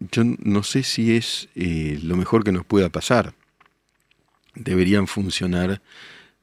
Yo 0.00 0.24
no 0.24 0.64
sé 0.64 0.82
si 0.82 1.14
es 1.14 1.48
eh, 1.54 2.00
lo 2.02 2.16
mejor 2.16 2.42
que 2.42 2.50
nos 2.50 2.66
pueda 2.66 2.88
pasar. 2.88 3.34
Deberían 4.56 5.06
funcionar, 5.06 5.80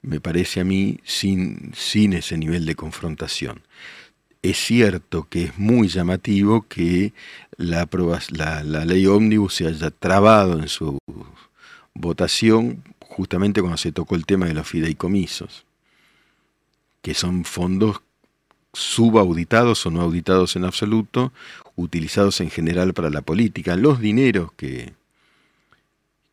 me 0.01 0.21
parece 0.21 0.61
a 0.61 0.63
mí, 0.63 1.01
sin, 1.03 1.73
sin 1.75 2.13
ese 2.13 2.37
nivel 2.37 2.65
de 2.65 2.75
confrontación. 2.75 3.63
Es 4.41 4.59
cierto 4.59 5.27
que 5.29 5.43
es 5.43 5.59
muy 5.59 5.89
llamativo 5.89 6.67
que 6.69 7.11
la, 7.57 7.89
la, 8.29 8.63
la 8.63 8.85
ley 8.85 9.07
ómnibus 9.07 9.55
se 9.55 9.67
haya 9.67 9.91
trabado 9.91 10.57
en 10.57 10.69
su 10.69 10.97
votación 11.93 12.83
justamente 12.99 13.61
cuando 13.61 13.77
se 13.77 13.91
tocó 13.91 14.15
el 14.15 14.25
tema 14.25 14.47
de 14.47 14.53
los 14.53 14.67
fideicomisos, 14.67 15.65
que 17.01 17.13
son 17.13 17.45
fondos 17.45 18.01
subauditados 18.73 19.85
o 19.85 19.91
no 19.91 20.01
auditados 20.01 20.55
en 20.55 20.65
absoluto, 20.65 21.31
utilizados 21.75 22.41
en 22.41 22.49
general 22.49 22.93
para 22.93 23.09
la 23.09 23.21
política. 23.21 23.75
Los 23.75 23.99
dineros 23.99 24.51
que, 24.53 24.93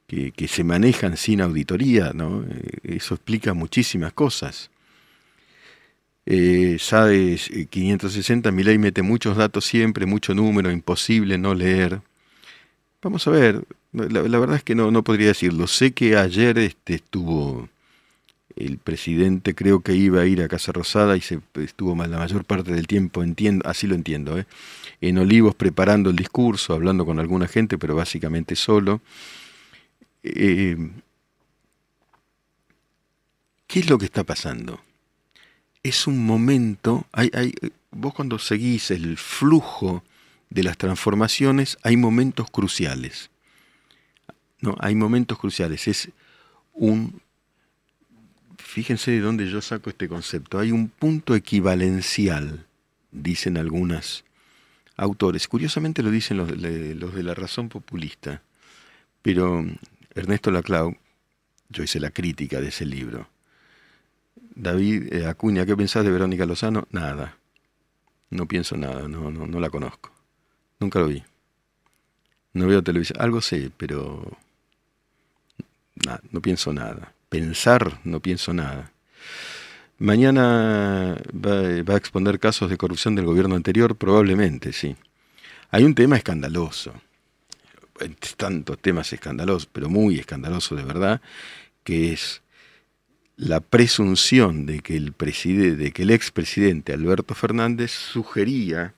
que, 0.07 0.49
se 0.49 0.65
manejan 0.65 1.17
sin 1.17 1.41
auditoría. 1.41 2.13
Eh, 2.13 2.97
eso 2.97 3.15
explica 3.15 3.55
muchísimas 3.55 4.13
cosas. 4.13 4.71
Eh, 6.27 6.77
sabes, 6.79 7.51
560, 7.71 8.51
mi 8.53 8.63
ley 8.63 8.79
mete 8.79 9.03
muchos 9.03 9.37
datos 9.37 9.65
siempre, 9.65 10.07
mucho 10.07 10.35
número, 10.35 10.71
imposible 10.71 11.39
no 11.39 11.55
leer. 11.55 12.01
Vamos 13.03 13.27
a 13.27 13.31
ver, 13.31 13.65
la, 13.93 14.23
verdad 14.23 14.57
es 14.57 14.65
que 14.65 14.75
no, 14.75 14.91
no 14.91 15.03
podría 15.03 15.29
decirlo. 15.29 15.67
Sé 15.67 15.93
que 15.93 16.17
ayer 16.17 16.59
este, 16.59 16.95
estuvo 16.95 17.69
el 18.57 18.79
presidente 18.79 19.55
creo 19.55 19.81
que 19.81 19.95
iba 19.95 20.21
a 20.21 20.27
ir 20.27 20.43
a 20.43 20.49
Casa 20.49 20.73
Rosada 20.73 21.17
y 21.17 21.21
se 21.21 21.41
estuvo 21.55 21.97
la 21.97 22.19
mayor 22.19 22.45
parte 22.45 22.73
del 22.73 22.87
tiempo, 22.87 23.23
entiendo, 23.23 23.67
así 23.69 23.87
lo 23.87 23.95
entiendo, 23.95 24.39
¿eh? 24.39 24.47
en 25.01 25.19
Olivos 25.19 25.55
preparando 25.55 26.11
el 26.11 26.17
discurso, 26.17 26.75
hablando 26.75 27.07
con 27.07 27.19
alguna 27.19 27.47
gente, 27.47 27.79
pero 27.79 27.95
básicamente 27.95 28.57
solo. 28.57 29.01
Eh, 30.23 30.77
¿Qué 33.67 33.81
es 33.81 33.89
lo 33.89 33.99
que 33.99 34.05
está 34.05 34.25
pasando? 34.25 34.81
Es 35.83 36.07
un 36.07 36.25
momento, 36.25 37.07
hay, 37.13 37.31
hay, 37.33 37.55
vos 37.91 38.13
cuando 38.13 38.39
seguís 38.39 38.91
el 38.91 39.17
flujo 39.17 40.03
de 40.51 40.63
las 40.63 40.77
transformaciones, 40.77 41.79
hay 41.83 41.97
momentos 41.97 42.51
cruciales. 42.51 43.31
No, 44.61 44.77
hay 44.81 44.95
momentos 44.95 45.39
cruciales. 45.39 45.89
Es 45.89 46.11
un 46.73 47.23
fíjense 48.71 49.11
de 49.11 49.21
dónde 49.21 49.51
yo 49.51 49.61
saco 49.61 49.91
este 49.91 50.09
concepto. 50.09 50.59
Hay 50.59 50.71
un 50.71 50.89
punto 50.89 51.35
equivalencial, 51.35 52.67
dicen 53.11 53.57
algunos 53.57 54.25
autores. 54.97 55.49
Curiosamente 55.49 56.03
lo 56.03 56.11
dicen 56.11 56.37
los 56.37 56.49
de, 56.49 56.95
los 56.95 57.15
de 57.15 57.23
la 57.23 57.35
razón 57.35 57.69
populista. 57.69 58.43
Pero 59.23 59.65
Ernesto 60.15 60.51
Laclau, 60.51 60.97
yo 61.69 61.83
hice 61.83 62.01
la 62.01 62.11
crítica 62.11 62.61
de 62.61 62.69
ese 62.69 62.87
libro. 62.87 63.29
David 64.55 65.13
eh, 65.13 65.27
Acuña, 65.27 65.67
¿qué 65.67 65.77
pensás 65.77 66.05
de 66.05 66.11
Verónica 66.11 66.47
Lozano? 66.47 66.87
Nada. 66.91 67.37
No 68.31 68.47
pienso 68.47 68.77
nada, 68.77 69.09
no, 69.09 69.31
no, 69.31 69.47
no 69.47 69.61
la 69.61 69.71
conozco. 69.71 70.13
Nunca 70.81 70.99
lo 70.99 71.07
vi. 71.07 71.23
No 72.55 72.67
veo 72.67 72.83
televisión. 72.83 73.21
Algo 73.21 73.41
sé, 73.41 73.71
pero 73.77 74.37
no 76.33 76.43
pienso 76.43 76.73
nada 76.73 77.15
pensar, 77.31 78.01
no 78.05 78.21
pienso 78.21 78.53
nada. 78.53 78.93
Mañana 79.99 81.17
va, 81.33 81.95
a 81.95 81.97
exponer 81.97 82.39
casos 82.39 82.69
de 82.69 82.77
corrupción 82.77 83.15
del 83.15 83.25
gobierno 83.25 83.55
anterior, 83.55 83.97
probablemente, 83.97 84.73
sí. 84.73 84.97
Hay 85.71 85.85
un 85.85 85.95
tema 85.95 86.17
escandaloso, 86.17 86.93
tantos 88.37 88.79
temas 88.79 89.13
escandalosos, 89.13 89.67
pero 89.67 89.89
muy 89.89 90.19
escandaloso 90.19 90.75
de 90.75 90.83
verdad, 90.83 91.21
que 91.85 92.13
es 92.13 92.43
la 93.37 93.61
presunción 93.61 94.67
de 94.67 94.81
que 94.81 94.97
el, 94.97 95.15
de 95.15 95.93
que 95.93 96.03
el 96.03 96.11
expresidente 96.11 96.93
Alberto 96.93 97.35
Fernández 97.35 97.93
sugería 97.93 98.95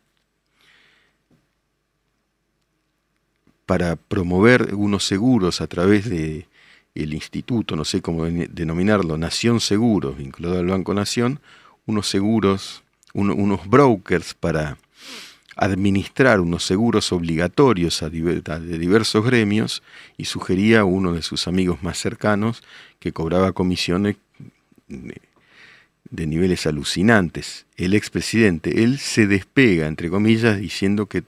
para 3.66 3.96
promover 3.96 4.74
unos 4.74 5.04
seguros 5.04 5.60
a 5.60 5.66
través 5.66 6.08
de 6.08 6.46
el 6.94 7.14
instituto, 7.14 7.74
no 7.74 7.84
sé 7.84 8.02
cómo 8.02 8.24
denominarlo, 8.24 9.16
Nación 9.16 9.60
Seguros, 9.60 10.18
vinculado 10.18 10.58
al 10.58 10.66
Banco 10.66 10.92
Nación, 10.92 11.40
unos 11.86 12.08
seguros, 12.08 12.82
unos 13.14 13.66
brokers 13.66 14.34
para 14.34 14.76
administrar 15.56 16.40
unos 16.40 16.64
seguros 16.64 17.12
obligatorios 17.12 18.00
de 18.00 18.78
diversos 18.78 19.24
gremios 19.24 19.82
y 20.16 20.24
sugería 20.24 20.80
a 20.80 20.84
uno 20.84 21.12
de 21.12 21.22
sus 21.22 21.46
amigos 21.46 21.82
más 21.82 21.98
cercanos 21.98 22.62
que 22.98 23.12
cobraba 23.12 23.52
comisiones 23.52 24.16
de, 24.88 26.26
niveles 26.26 26.66
alucinantes. 26.66 27.66
El 27.76 27.94
expresidente, 27.94 28.82
él 28.82 28.98
se 28.98 29.26
despega, 29.26 29.86
entre 29.86 30.08
comillas, 30.08 30.58
diciendo 30.58 31.06
que 31.06 31.24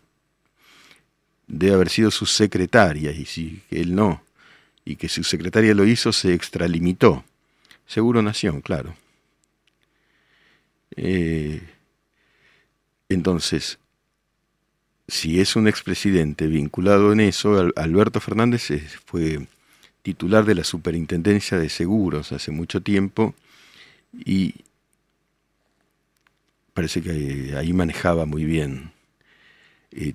debe 1.47 1.75
haber 1.75 1.89
sido 1.89 2.11
su 2.11 2.27
secretaria 2.27 3.13
y 3.13 3.25
si 3.25 3.63
él 3.71 3.95
no 3.95 4.23
y 4.85 4.97
que 4.97 5.09
su 5.09 5.25
secretaria 5.25 5.75
lo 5.75 5.87
hizo, 5.87 6.13
se 6.13 6.35
extralimitó. 6.35 7.25
Seguro 7.87 8.23
Nación, 8.23 8.61
claro. 8.61 8.95
Eh, 10.97 11.63
entonces, 13.09 13.79
si 15.09 15.41
es 15.41 15.57
un 15.57 15.69
expresidente 15.69 16.47
vinculado 16.47 17.13
en 17.13 17.21
eso, 17.21 17.71
Alberto 17.77 18.21
Fernández 18.21 18.71
fue 19.07 19.47
titular 20.03 20.45
de 20.45 20.55
la 20.55 20.65
Superintendencia 20.65 21.59
de 21.59 21.69
Seguros 21.69 22.33
hace 22.33 22.51
mucho 22.51 22.83
tiempo 22.83 23.35
y 24.13 24.55
parece 26.75 27.01
que 27.03 27.55
ahí 27.57 27.73
manejaba 27.73 28.27
muy 28.27 28.45
bien 28.45 28.93
eh, 29.93 30.15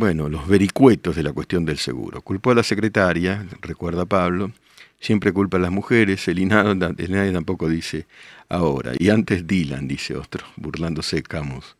bueno, 0.00 0.30
los 0.30 0.48
vericuetos 0.48 1.14
de 1.14 1.22
la 1.22 1.34
cuestión 1.34 1.66
del 1.66 1.76
seguro. 1.76 2.22
Culpó 2.22 2.52
a 2.52 2.54
la 2.54 2.62
secretaria, 2.62 3.46
recuerda 3.60 4.06
Pablo, 4.06 4.50
siempre 4.98 5.30
culpa 5.30 5.58
a 5.58 5.60
las 5.60 5.70
mujeres, 5.70 6.26
el 6.26 6.48
nadie 6.48 7.32
tampoco 7.32 7.68
dice 7.68 8.06
ahora. 8.48 8.92
Y 8.98 9.10
antes 9.10 9.46
Dylan, 9.46 9.86
dice 9.86 10.16
otro, 10.16 10.46
burlándose 10.56 11.22
Camus. 11.22 11.76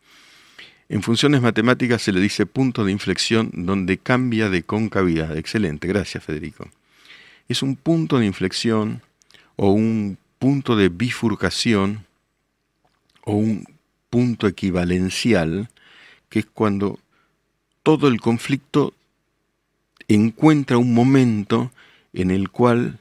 En 0.91 1.03
funciones 1.03 1.41
matemáticas 1.41 2.03
se 2.03 2.13
le 2.13 2.21
dice 2.21 2.45
punto 2.45 2.85
de 2.85 2.93
inflexión 2.93 3.51
donde 3.55 3.97
cambia 3.97 4.51
de 4.51 4.65
concavidad. 4.65 5.35
Excelente, 5.39 5.89
gracias 5.89 6.23
Federico. 6.23 6.69
Es 7.49 7.63
un 7.63 7.75
punto 7.75 8.19
de 8.19 8.27
inflexión 8.27 9.01
o 9.57 9.71
un 9.71 10.19
punto 10.39 10.77
de 10.77 10.91
bifurcación 10.91 12.05
o 13.25 13.33
un 13.33 13.65
punto 14.11 14.47
equivalencial 14.47 15.71
que 16.29 16.41
es 16.41 16.47
cuando 16.47 16.99
todo 17.83 18.09
el 18.09 18.21
conflicto 18.21 18.95
encuentra 20.09 20.79
un 20.79 20.93
momento 20.93 21.71
en 22.13 22.31
el 22.31 22.51
cual 22.51 22.99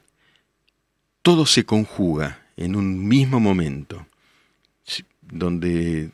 todo 1.22 1.46
se 1.46 1.64
conjuga 1.64 2.42
en 2.56 2.76
un 2.76 3.06
mismo 3.06 3.40
momento, 3.40 4.06
donde, 5.22 6.10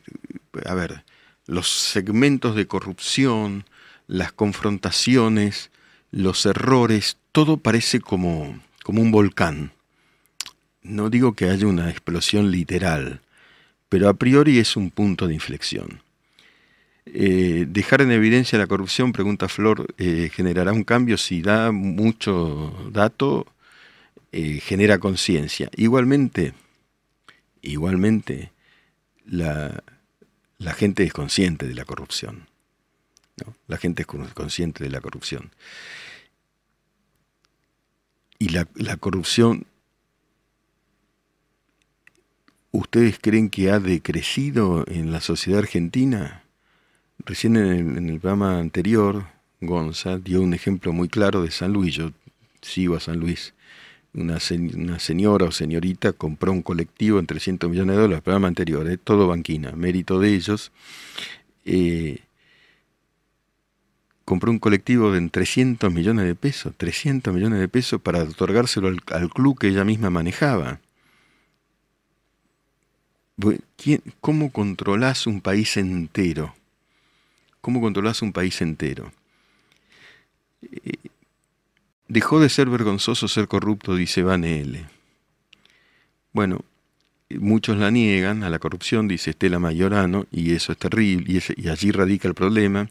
a 0.65 0.73
ver, 0.73 1.03
los 1.45 1.69
segmentos 1.69 2.55
de 2.55 2.67
corrupción, 2.67 3.65
las 4.07 4.31
confrontaciones, 4.31 5.71
los 6.11 6.45
errores, 6.45 7.17
todo 7.31 7.57
parece 7.57 7.99
como, 7.99 8.59
como 8.83 9.01
un 9.01 9.11
volcán. 9.11 9.71
No 10.81 11.09
digo 11.09 11.33
que 11.33 11.49
haya 11.49 11.67
una 11.67 11.89
explosión 11.89 12.51
literal, 12.51 13.21
pero 13.89 14.09
a 14.09 14.13
priori 14.13 14.59
es 14.59 14.75
un 14.75 14.89
punto 14.91 15.27
de 15.27 15.33
inflexión. 15.33 16.01
Eh, 17.13 17.65
dejar 17.69 18.01
en 18.01 18.11
evidencia 18.11 18.59
la 18.59 18.67
corrupción, 18.67 19.13
pregunta 19.13 19.47
Flor, 19.47 19.93
eh, 19.97 20.29
generará 20.33 20.73
un 20.73 20.83
cambio 20.83 21.17
si 21.17 21.41
da 21.41 21.71
mucho 21.71 22.89
dato, 22.91 23.47
eh, 24.33 24.59
genera 24.59 24.99
conciencia. 24.99 25.69
Igualmente, 25.75 26.53
igualmente, 27.61 28.51
la, 29.25 29.81
gente 30.75 31.03
es 31.03 31.13
consciente 31.13 31.65
de 31.65 31.75
la 31.75 31.85
corrupción. 31.85 32.47
La 33.67 33.77
gente 33.77 34.01
es 34.01 34.07
consciente 34.33 34.83
de 34.83 34.89
la 34.89 34.99
corrupción. 34.99 35.51
Y 38.37 38.49
la, 38.49 38.67
la 38.75 38.97
corrupción, 38.97 39.65
¿ustedes 42.71 43.17
creen 43.19 43.49
que 43.49 43.71
ha 43.71 43.79
decrecido 43.79 44.83
en 44.87 45.11
la 45.11 45.21
sociedad 45.21 45.59
argentina? 45.59 46.43
Recién 47.25 47.57
en 47.57 48.09
el, 48.09 48.19
programa 48.19 48.59
anterior, 48.59 49.25
Gonza 49.59 50.17
dio 50.17 50.41
un 50.41 50.53
ejemplo 50.53 50.93
muy 50.93 51.09
claro 51.09 51.41
de 51.41 51.51
San 51.51 51.73
Luis. 51.73 51.95
Yo 51.95 52.11
sigo 52.61 52.95
a 52.95 52.99
San 52.99 53.19
Luis. 53.19 53.53
Una, 54.13 54.39
señora 54.39 55.45
o 55.45 55.51
señorita 55.51 56.13
compró 56.13 56.51
un 56.51 56.63
colectivo 56.63 57.19
en 57.19 57.27
300 57.27 57.69
millones 57.69 57.95
de 57.95 58.01
dólares, 58.01 58.23
programa 58.23 58.47
anterior, 58.47 58.89
¿eh? 58.89 58.97
todo 58.97 59.27
banquina, 59.27 59.73
mérito 59.73 60.19
de 60.19 60.33
ellos. 60.33 60.71
Eh, 61.65 62.19
compró 64.25 64.51
un 64.51 64.59
colectivo 64.59 65.11
de 65.11 65.29
300 65.29 65.93
millones 65.93 66.25
de 66.25 66.35
pesos, 66.35 66.73
300 66.77 67.33
millones 67.33 67.59
de 67.59 67.67
pesos 67.67 68.01
para 68.01 68.23
otorgárselo 68.23 68.87
al, 68.87 68.99
al 69.11 69.29
club 69.29 69.59
que 69.59 69.67
ella 69.67 69.83
misma 69.83 70.09
manejaba. 70.09 70.79
¿Cómo 74.19 74.51
controlás 74.51 75.27
un 75.27 75.41
país 75.41 75.77
entero? 75.77 76.56
¿Cómo 77.61 77.81
controlas 77.81 78.21
un 78.21 78.33
país 78.33 78.61
entero? 78.61 79.11
Dejó 82.07 82.39
de 82.39 82.49
ser 82.49 82.69
vergonzoso 82.69 83.27
ser 83.27 83.47
corrupto, 83.47 83.95
dice 83.95 84.23
Van 84.23 84.43
L. 84.43 84.85
Bueno, 86.31 86.61
muchos 87.29 87.77
la 87.77 87.91
niegan 87.91 88.43
a 88.43 88.49
la 88.49 88.59
corrupción, 88.59 89.07
dice 89.07 89.31
Estela 89.31 89.59
Mayorano, 89.59 90.25
y 90.31 90.53
eso 90.53 90.71
es 90.71 90.77
terrible, 90.77 91.41
y, 91.57 91.67
allí 91.67 91.91
radica 91.91 92.27
el 92.27 92.33
problema. 92.33 92.89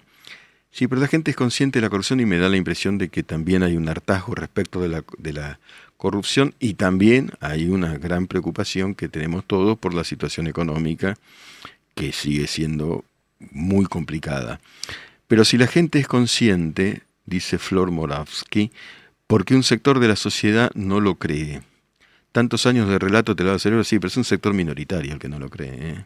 Sí, 0.70 0.88
pero 0.88 1.00
la 1.00 1.08
gente 1.08 1.30
es 1.30 1.36
consciente 1.36 1.78
de 1.78 1.82
la 1.82 1.90
corrupción 1.90 2.20
y 2.20 2.26
me 2.26 2.36
da 2.36 2.50
la 2.50 2.58
impresión 2.58 2.98
de 2.98 3.08
que 3.08 3.22
también 3.22 3.62
hay 3.62 3.76
un 3.76 3.88
hartazgo 3.88 4.34
respecto 4.34 4.80
de 4.80 5.32
la 5.32 5.58
corrupción 5.96 6.54
y 6.60 6.74
también 6.74 7.30
hay 7.40 7.68
una 7.68 7.96
gran 7.96 8.26
preocupación 8.26 8.94
que 8.94 9.08
tenemos 9.08 9.44
todos 9.46 9.78
por 9.78 9.94
la 9.94 10.04
situación 10.04 10.46
económica 10.46 11.16
que 11.94 12.12
sigue 12.12 12.46
siendo 12.46 13.05
muy 13.38 13.86
complicada. 13.86 14.60
Pero 15.28 15.44
si 15.44 15.58
la 15.58 15.66
gente 15.66 15.98
es 15.98 16.06
consciente, 16.06 17.02
dice 17.24 17.58
Flor 17.58 17.90
Moravsky, 17.90 18.70
porque 19.26 19.54
un 19.54 19.62
sector 19.62 19.98
de 19.98 20.08
la 20.08 20.16
sociedad 20.16 20.70
no 20.74 21.00
lo 21.00 21.16
cree. 21.16 21.62
tantos 22.32 22.66
años 22.66 22.86
de 22.88 22.98
relato 22.98 23.34
te 23.34 23.44
lava 23.44 23.54
el 23.54 23.60
cerebro, 23.60 23.82
sí, 23.82 23.98
pero 23.98 24.08
es 24.08 24.16
un 24.18 24.24
sector 24.24 24.52
minoritario 24.52 25.14
el 25.14 25.18
que 25.18 25.28
no 25.28 25.38
lo 25.38 25.48
cree. 25.48 25.74
¿eh? 25.74 26.04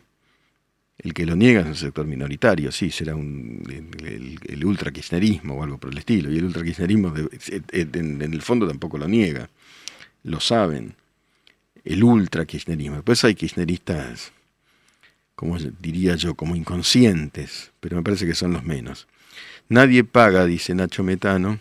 El 0.99 1.13
que 1.13 1.27
lo 1.27 1.35
niega 1.35 1.63
es 1.63 1.67
un 1.67 1.75
sector 1.75 2.07
minoritario, 2.07 2.71
sí, 2.71 2.91
será 2.91 3.17
un, 3.17 3.65
el, 4.05 4.65
ultra 4.65 4.93
kirchnerismo 4.93 5.55
o 5.55 5.63
algo 5.65 5.79
por 5.79 5.91
el 5.91 5.99
estilo. 5.99 6.31
Y 6.31 6.39
el 6.39 6.45
ultra 6.45 6.63
kirchnerismo 6.63 7.13
en, 7.73 8.23
el 8.23 8.43
fondo 8.43 8.69
tampoco 8.69 8.99
lo 8.99 9.09
niega. 9.09 9.49
Lo 10.23 10.41
saben. 10.41 10.95
El 11.85 12.05
ultra 12.05 12.45
kirchnerismo. 12.45 12.97
Después 12.97 13.25
hay 13.25 13.35
kirchneristas, 13.35 14.33
como 15.41 15.57
diría 15.57 16.17
yo, 16.17 16.35
como 16.35 16.55
inconscientes, 16.55 17.73
pero 17.81 17.97
me 17.97 18.03
parece 18.03 18.27
que 18.27 18.35
son 18.35 18.53
los 18.53 18.63
menos. 18.63 19.09
Nadie 19.71 20.05
paga, 20.05 20.45
dice 20.45 20.75
Nacho 20.75 21.03
Metano, 21.03 21.59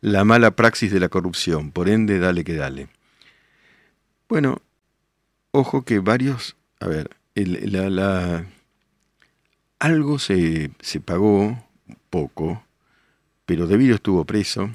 la 0.00 0.22
mala 0.22 0.52
praxis 0.52 0.92
de 0.92 1.00
la 1.00 1.08
corrupción, 1.08 1.72
por 1.72 1.88
ende, 1.88 2.20
dale 2.20 2.44
que 2.44 2.54
dale. 2.54 2.86
Bueno, 4.28 4.62
ojo 5.50 5.82
que 5.82 5.98
varios, 5.98 6.54
a 6.78 6.86
ver, 6.86 7.10
algo 9.80 10.20
se, 10.20 10.70
se 10.78 11.00
pagó, 11.00 11.66
poco, 12.10 12.62
pero 13.46 13.66
debido 13.66 13.96
estuvo 13.96 14.24
preso. 14.26 14.70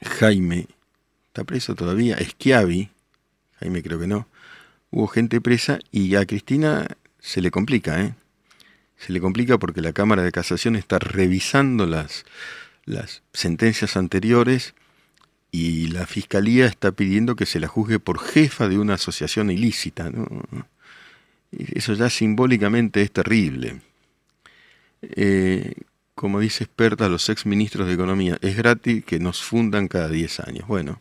Jaime 0.00 0.66
está 1.26 1.44
preso 1.44 1.74
todavía. 1.74 2.16
Schiavi, 2.16 2.88
Jaime 3.60 3.82
creo 3.82 4.00
que 4.00 4.06
no. 4.06 4.26
Hubo 4.90 5.08
gente 5.08 5.42
presa 5.42 5.78
y 5.90 6.14
a 6.14 6.24
Cristina 6.24 6.86
se 7.22 7.40
le 7.40 7.50
complica, 7.50 8.02
¿eh? 8.02 8.14
Se 8.98 9.12
le 9.12 9.20
complica 9.20 9.58
porque 9.58 9.80
la 9.80 9.92
Cámara 9.92 10.22
de 10.22 10.32
Casación 10.32 10.76
está 10.76 10.98
revisando 10.98 11.86
las, 11.86 12.24
las 12.84 13.22
sentencias 13.32 13.96
anteriores 13.96 14.74
y 15.50 15.88
la 15.88 16.06
Fiscalía 16.06 16.66
está 16.66 16.92
pidiendo 16.92 17.36
que 17.36 17.46
se 17.46 17.60
la 17.60 17.68
juzgue 17.68 17.98
por 17.98 18.20
jefa 18.20 18.68
de 18.68 18.78
una 18.78 18.94
asociación 18.94 19.50
ilícita. 19.50 20.10
¿no? 20.10 20.26
Eso 21.52 21.94
ya 21.94 22.10
simbólicamente 22.10 23.02
es 23.02 23.12
terrible. 23.12 23.80
Eh, 25.02 25.74
como 26.14 26.40
dice 26.40 26.64
experta 26.64 27.08
los 27.08 27.28
ex 27.28 27.46
ministros 27.46 27.86
de 27.86 27.94
Economía, 27.94 28.38
es 28.40 28.56
gratis 28.56 29.04
que 29.04 29.18
nos 29.18 29.42
fundan 29.42 29.88
cada 29.88 30.08
10 30.08 30.40
años. 30.40 30.66
Bueno, 30.68 31.00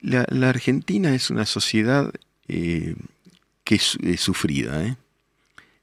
la, 0.00 0.48
Argentina 0.48 1.14
es 1.14 1.30
una 1.30 1.46
sociedad 1.46 2.12
eh, 2.48 2.96
que 3.64 3.76
es, 3.76 3.98
sufrida. 4.18 4.84
¿eh? 4.84 4.96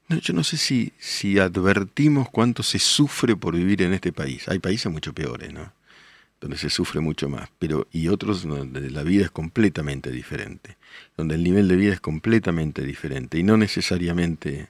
yo 0.08 0.34
no 0.34 0.44
sé 0.44 0.56
si, 0.56 0.92
si 0.98 1.38
advertimos 1.38 2.28
cuánto 2.30 2.62
se 2.62 2.78
sufre 2.78 3.36
por 3.36 3.54
vivir 3.54 3.82
en 3.82 3.92
este 3.92 4.12
país. 4.12 4.48
Hay 4.48 4.58
países 4.58 4.90
mucho 4.90 5.12
peores, 5.12 5.52
¿no? 5.52 5.72
donde 6.40 6.56
se 6.56 6.70
sufre 6.70 7.00
mucho 7.00 7.28
más, 7.28 7.50
pero 7.58 7.86
y 7.92 8.08
otros 8.08 8.42
donde 8.44 8.90
la 8.90 9.02
vida 9.02 9.24
es 9.24 9.30
completamente 9.30 10.10
diferente, 10.10 10.76
donde 11.16 11.34
el 11.34 11.42
nivel 11.44 11.68
de 11.68 11.76
vida 11.76 11.92
es 11.92 12.00
completamente 12.00 12.82
diferente 12.82 13.38
y 13.38 13.42
no 13.42 13.56
necesariamente 13.56 14.68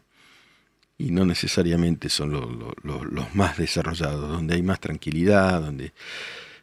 y 0.98 1.12
no 1.12 1.24
necesariamente 1.24 2.10
son 2.10 2.32
los 2.82 3.34
más 3.34 3.56
desarrollados, 3.56 4.28
donde 4.28 4.54
hay 4.54 4.62
más 4.62 4.80
tranquilidad, 4.80 5.62
donde 5.62 5.92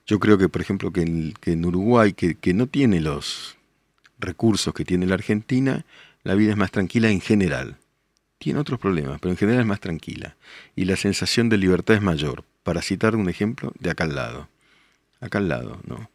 yo 0.05 0.19
creo 0.19 0.37
que 0.37 0.49
por 0.49 0.61
ejemplo 0.61 0.91
que 0.91 1.01
en, 1.01 1.33
que 1.39 1.53
en 1.53 1.65
Uruguay 1.65 2.13
que, 2.13 2.35
que 2.35 2.53
no 2.53 2.67
tiene 2.67 2.99
los 2.99 3.57
recursos 4.19 4.73
que 4.73 4.85
tiene 4.85 5.05
la 5.05 5.15
Argentina, 5.15 5.85
la 6.27 6.35
vida 6.35 6.51
es 6.51 6.57
más 6.57 6.71
tranquila 6.71 7.09
en 7.09 7.21
general. 7.21 7.77
Tiene 8.37 8.59
otros 8.59 8.79
problemas, 8.79 9.19
pero 9.21 9.31
en 9.31 9.37
general 9.37 9.61
es 9.61 9.65
más 9.65 9.79
tranquila. 9.79 10.35
Y 10.75 10.85
la 10.85 10.97
sensación 10.97 11.47
de 11.49 11.57
libertad 11.57 11.95
es 11.95 12.01
mayor. 12.01 12.43
Para 12.63 12.81
citar 12.81 13.15
un 13.15 13.29
ejemplo, 13.29 13.71
de 13.79 13.89
acá 13.91 14.03
al 14.03 14.15
lado 14.15 14.49
acá 15.19 15.37
al 15.37 15.47
lado, 15.49 15.79
¿no? 15.85 16.09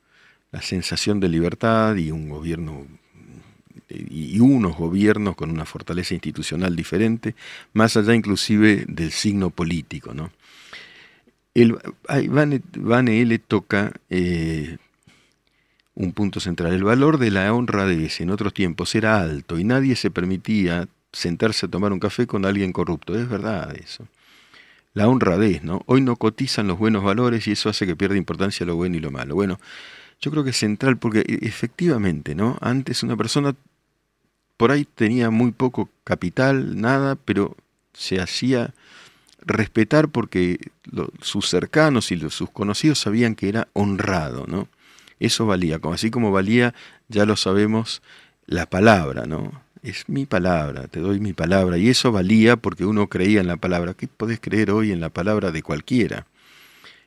La 0.50 0.62
sensación 0.62 1.18
de 1.18 1.28
libertad 1.28 1.96
y 1.96 2.10
un 2.10 2.28
gobierno 2.28 2.86
y 3.88 4.38
unos 4.40 4.76
gobiernos 4.76 5.34
con 5.34 5.50
una 5.50 5.64
fortaleza 5.64 6.14
institucional 6.14 6.76
diferente, 6.76 7.34
más 7.72 7.96
allá 7.96 8.14
inclusive 8.14 8.84
del 8.86 9.12
signo 9.12 9.50
político, 9.50 10.14
¿no? 10.14 10.30
El, 11.54 11.78
Van, 12.08 13.08
L 13.08 13.38
toca 13.40 13.92
eh, 14.10 14.76
un 15.94 16.12
punto 16.12 16.40
central. 16.40 16.72
El 16.72 16.84
valor 16.84 17.18
de 17.18 17.30
la 17.30 17.52
honradez 17.52 18.20
en 18.20 18.30
otros 18.30 18.54
tiempos 18.54 18.94
era 18.94 19.20
alto 19.20 19.58
y 19.58 19.64
nadie 19.64 19.96
se 19.96 20.10
permitía 20.10 20.88
sentarse 21.12 21.66
a 21.66 21.68
tomar 21.68 21.92
un 21.92 22.00
café 22.00 22.26
con 22.26 22.46
alguien 22.46 22.72
corrupto. 22.72 23.18
Es 23.18 23.28
verdad 23.28 23.74
eso 23.76 24.06
la 24.94 25.08
honradez, 25.08 25.62
¿no? 25.62 25.82
Hoy 25.86 26.00
no 26.00 26.16
cotizan 26.16 26.68
los 26.68 26.78
buenos 26.78 27.02
valores 27.02 27.46
y 27.46 27.52
eso 27.52 27.68
hace 27.68 27.86
que 27.86 27.96
pierda 27.96 28.16
importancia 28.16 28.66
lo 28.66 28.76
bueno 28.76 28.96
y 28.96 29.00
lo 29.00 29.10
malo. 29.10 29.34
Bueno, 29.34 29.58
yo 30.20 30.30
creo 30.30 30.44
que 30.44 30.50
es 30.50 30.58
central 30.58 30.98
porque 30.98 31.20
e, 31.20 31.46
efectivamente, 31.46 32.34
¿no? 32.34 32.58
Antes 32.60 33.02
una 33.02 33.16
persona 33.16 33.54
por 34.56 34.70
ahí 34.70 34.84
tenía 34.84 35.30
muy 35.30 35.52
poco 35.52 35.88
capital, 36.04 36.80
nada, 36.80 37.16
pero 37.16 37.56
se 37.94 38.20
hacía 38.20 38.74
respetar 39.44 40.08
porque 40.08 40.58
sus 41.20 41.48
cercanos 41.48 42.12
y 42.12 42.30
sus 42.30 42.50
conocidos 42.50 43.00
sabían 43.00 43.34
que 43.34 43.48
era 43.48 43.68
honrado, 43.72 44.46
¿no? 44.46 44.68
Eso 45.24 45.46
valía, 45.46 45.78
como 45.78 45.94
así 45.94 46.10
como 46.10 46.32
valía, 46.32 46.74
ya 47.08 47.24
lo 47.26 47.36
sabemos, 47.36 48.02
la 48.46 48.66
palabra, 48.68 49.24
¿no? 49.26 49.62
es 49.82 50.08
mi 50.08 50.26
palabra, 50.26 50.86
te 50.86 51.00
doy 51.00 51.20
mi 51.20 51.32
palabra. 51.32 51.76
Y 51.76 51.88
eso 51.88 52.12
valía 52.12 52.56
porque 52.56 52.84
uno 52.84 53.08
creía 53.08 53.40
en 53.40 53.48
la 53.48 53.56
palabra. 53.56 53.94
¿Qué 53.94 54.06
podés 54.06 54.40
creer 54.40 54.70
hoy 54.70 54.92
en 54.92 55.00
la 55.00 55.10
palabra 55.10 55.50
de 55.50 55.62
cualquiera? 55.62 56.26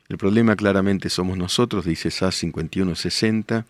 El 0.08 0.18
problema 0.18 0.54
claramente 0.56 1.08
somos 1.08 1.38
nosotros, 1.38 1.84
dice 1.84 2.10
SAS 2.10 2.36
5160. 2.36 3.66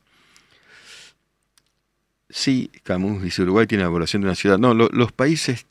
Sí, 2.29 2.71
Camus 2.83 3.23
dice 3.23 3.43
Uruguay 3.43 3.67
tiene 3.67 3.85
la 3.85 3.91
población 3.91 4.23
de 4.23 4.29
una 4.29 4.35
ciudad. 4.35 4.59
No, 4.59 4.75
los 4.75 5.13
países 5.13 5.67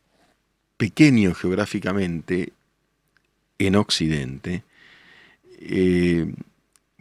pequeños 0.78 1.38
geográficamente 1.38 2.54
en 3.60 3.76
Occidente, 3.76 4.64
eh, 5.60 6.34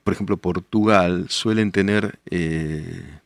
por 0.05 0.13
ejemplo 0.13 0.37
Portugal, 0.37 1.27
suelen 1.31 1.73
tener, 1.73 2.19
eh, 2.31 3.19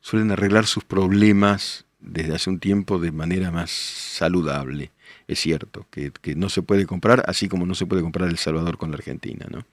suelen 0.00 0.30
arreglar 0.30 0.66
sus 0.66 0.84
problemas 0.84 1.84
desde 2.00 2.34
hace 2.34 2.48
un 2.48 2.60
tiempo 2.60 2.98
de 2.98 3.12
manera 3.12 3.50
más 3.50 3.70
saludable. 3.70 4.92
Es 5.26 5.40
cierto, 5.40 5.86
que, 5.90 6.12
no 6.36 6.48
se 6.48 6.62
puede 6.62 6.86
comprar, 6.86 7.24
así 7.26 7.48
como 7.48 7.66
no 7.66 7.74
se 7.74 7.86
puede 7.86 8.02
comprar 8.02 8.28
El 8.28 8.38
Salvador 8.38 8.78
con 8.78 8.90
la 8.90 8.96
Argentina. 8.96 9.46
¿no? 9.50 9.64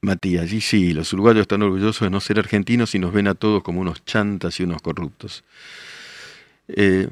Matías, 0.00 0.52
y 0.52 0.60
sí, 0.60 0.92
los 0.92 1.12
uruguayos 1.12 1.42
están 1.42 1.62
orgullosos 1.62 2.06
de 2.06 2.10
no 2.10 2.20
ser 2.20 2.38
argentinos 2.38 2.94
y 2.94 2.98
nos 2.98 3.12
ven 3.12 3.28
a 3.28 3.34
todos 3.34 3.62
como 3.62 3.80
unos 3.80 4.04
chantas 4.04 4.58
y 4.58 4.64
unos 4.64 4.82
corruptos. 4.82 5.44
Eh, 6.68 7.08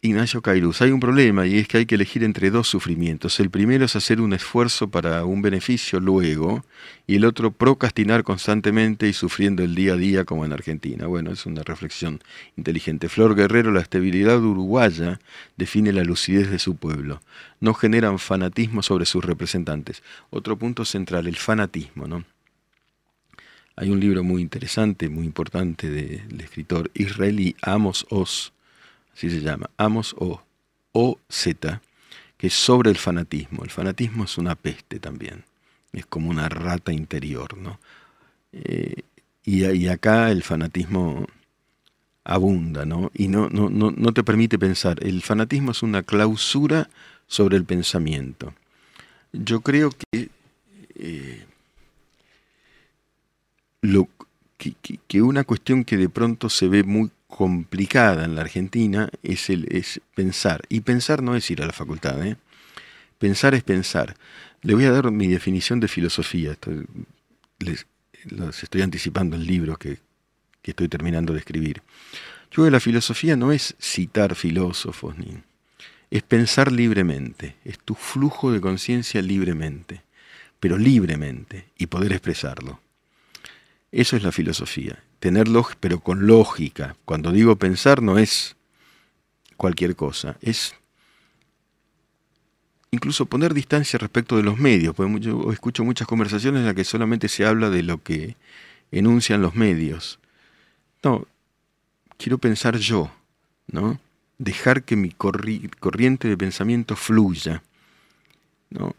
Ignacio 0.00 0.42
Cairuz, 0.42 0.80
hay 0.80 0.92
un 0.92 1.00
problema 1.00 1.44
y 1.48 1.58
es 1.58 1.66
que 1.66 1.78
hay 1.78 1.86
que 1.86 1.96
elegir 1.96 2.22
entre 2.22 2.52
dos 2.52 2.68
sufrimientos. 2.68 3.40
El 3.40 3.50
primero 3.50 3.84
es 3.84 3.96
hacer 3.96 4.20
un 4.20 4.32
esfuerzo 4.32 4.88
para 4.88 5.24
un 5.24 5.42
beneficio 5.42 5.98
luego 5.98 6.64
y 7.08 7.16
el 7.16 7.24
otro 7.24 7.50
procrastinar 7.50 8.22
constantemente 8.22 9.08
y 9.08 9.12
sufriendo 9.12 9.64
el 9.64 9.74
día 9.74 9.94
a 9.94 9.96
día 9.96 10.24
como 10.24 10.44
en 10.44 10.52
Argentina. 10.52 11.08
Bueno, 11.08 11.32
es 11.32 11.46
una 11.46 11.64
reflexión 11.64 12.20
inteligente. 12.56 13.08
Flor 13.08 13.34
Guerrero, 13.34 13.72
la 13.72 13.80
estabilidad 13.80 14.40
uruguaya 14.40 15.18
define 15.56 15.92
la 15.92 16.04
lucidez 16.04 16.48
de 16.48 16.60
su 16.60 16.76
pueblo. 16.76 17.20
No 17.58 17.74
generan 17.74 18.20
fanatismo 18.20 18.84
sobre 18.84 19.04
sus 19.04 19.24
representantes. 19.24 20.04
Otro 20.30 20.56
punto 20.56 20.84
central, 20.84 21.26
el 21.26 21.36
fanatismo, 21.36 22.06
¿no? 22.06 22.24
Hay 23.74 23.90
un 23.90 23.98
libro 23.98 24.22
muy 24.22 24.42
interesante, 24.42 25.08
muy 25.08 25.26
importante 25.26 25.90
del 25.90 26.40
escritor 26.40 26.88
israelí 26.94 27.56
Amos 27.62 28.06
Oz 28.10 28.52
así 29.18 29.30
se 29.30 29.40
llama, 29.40 29.68
Amos 29.76 30.14
o 30.16 30.40
O-Z, 30.92 31.82
que 32.36 32.46
es 32.46 32.54
sobre 32.54 32.90
el 32.90 32.96
fanatismo. 32.96 33.64
El 33.64 33.70
fanatismo 33.70 34.24
es 34.24 34.38
una 34.38 34.54
peste 34.54 35.00
también, 35.00 35.44
es 35.92 36.06
como 36.06 36.30
una 36.30 36.48
rata 36.48 36.92
interior, 36.92 37.58
¿no? 37.58 37.80
Eh, 38.52 39.02
y, 39.44 39.88
acá 39.88 40.30
el 40.30 40.44
fanatismo 40.44 41.26
abunda, 42.22 42.84
¿no? 42.84 43.10
Y 43.12 43.26
no, 43.26 43.48
no, 43.48 43.68
no, 43.70 44.12
te 44.12 44.22
permite 44.22 44.58
pensar. 44.58 45.02
El 45.04 45.22
fanatismo 45.22 45.72
es 45.72 45.82
una 45.82 46.04
clausura 46.04 46.88
sobre 47.26 47.56
el 47.56 47.64
pensamiento. 47.64 48.54
Yo 49.32 49.62
creo 49.62 49.90
que, 49.90 50.28
eh, 50.94 51.44
lo, 53.80 54.08
que, 54.58 55.22
una 55.22 55.42
cuestión 55.42 55.84
que 55.84 55.96
de 55.96 56.08
pronto 56.08 56.48
se 56.50 56.68
ve 56.68 56.84
muy 56.84 57.10
complicada 57.28 58.24
en 58.24 58.34
la 58.34 58.40
Argentina 58.40 59.08
es, 59.22 59.48
el, 59.50 59.68
es 59.70 60.00
pensar. 60.14 60.62
Y 60.68 60.80
pensar 60.80 61.22
no 61.22 61.36
es 61.36 61.48
ir 61.50 61.62
a 61.62 61.66
la 61.66 61.72
facultad. 61.72 62.26
¿eh? 62.26 62.36
Pensar 63.18 63.54
es 63.54 63.62
pensar. 63.62 64.16
Le 64.62 64.74
voy 64.74 64.86
a 64.86 64.90
dar 64.90 65.10
mi 65.12 65.28
definición 65.28 65.78
de 65.78 65.86
filosofía. 65.86 66.52
Estoy, 66.52 66.86
les, 67.60 67.86
estoy 68.62 68.82
anticipando 68.82 69.36
el 69.36 69.46
libro 69.46 69.76
que, 69.76 69.98
que 70.62 70.72
estoy 70.72 70.88
terminando 70.88 71.32
de 71.32 71.38
escribir. 71.38 71.82
Yo 72.50 72.54
creo 72.54 72.64
que 72.64 72.70
la 72.72 72.80
filosofía 72.80 73.36
no 73.36 73.52
es 73.52 73.76
citar 73.78 74.34
filósofos, 74.34 75.16
ni, 75.18 75.38
es 76.10 76.22
pensar 76.22 76.72
libremente, 76.72 77.56
es 77.64 77.78
tu 77.78 77.94
flujo 77.94 78.50
de 78.50 78.60
conciencia 78.60 79.20
libremente, 79.20 80.02
pero 80.58 80.78
libremente, 80.78 81.68
y 81.76 81.86
poder 81.86 82.12
expresarlo. 82.12 82.80
Eso 83.92 84.16
es 84.16 84.22
la 84.22 84.32
filosofía, 84.32 85.02
tenerlo, 85.20 85.66
pero 85.80 86.00
con 86.00 86.26
lógica. 86.26 86.96
Cuando 87.04 87.32
digo 87.32 87.56
pensar 87.56 88.02
no 88.02 88.18
es 88.18 88.56
cualquier 89.56 89.96
cosa, 89.96 90.36
es 90.40 90.74
incluso 92.90 93.26
poner 93.26 93.54
distancia 93.54 93.98
respecto 93.98 94.36
de 94.36 94.42
los 94.42 94.58
medios, 94.58 94.94
porque 94.94 95.20
yo 95.20 95.52
escucho 95.52 95.84
muchas 95.84 96.06
conversaciones 96.06 96.60
en 96.60 96.66
las 96.66 96.74
que 96.74 96.84
solamente 96.84 97.28
se 97.28 97.44
habla 97.44 97.70
de 97.70 97.82
lo 97.82 98.02
que 98.02 98.36
enuncian 98.90 99.42
los 99.42 99.54
medios. 99.54 100.18
No, 101.02 101.26
quiero 102.16 102.38
pensar 102.38 102.78
yo, 102.78 103.10
¿no? 103.66 104.00
Dejar 104.38 104.84
que 104.84 104.96
mi 104.96 105.10
corriente 105.10 106.28
de 106.28 106.36
pensamiento 106.36 106.96
fluya, 106.96 107.62
¿no? 108.70 108.94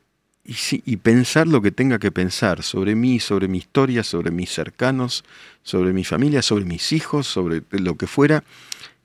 Y, 0.50 0.82
y 0.84 0.98
pensar 0.98 1.48
lo 1.48 1.62
que 1.62 1.70
tenga 1.70 2.00
que 2.00 2.12
pensar 2.12 2.64
sobre 2.64 2.96
mí, 2.96 3.20
sobre 3.20 3.48
mi 3.48 3.60
historia, 3.60 4.04
sobre 4.04 4.32
mis 4.32 4.50
cercanos, 4.50 5.24
sobre 5.62 5.94
mi 5.94 6.04
familia, 6.04 6.42
sobre 6.42 6.66
mis 6.66 6.92
hijos, 6.92 7.28
sobre 7.28 7.62
lo 7.70 7.96
que 7.98 8.08
fuera, 8.08 8.44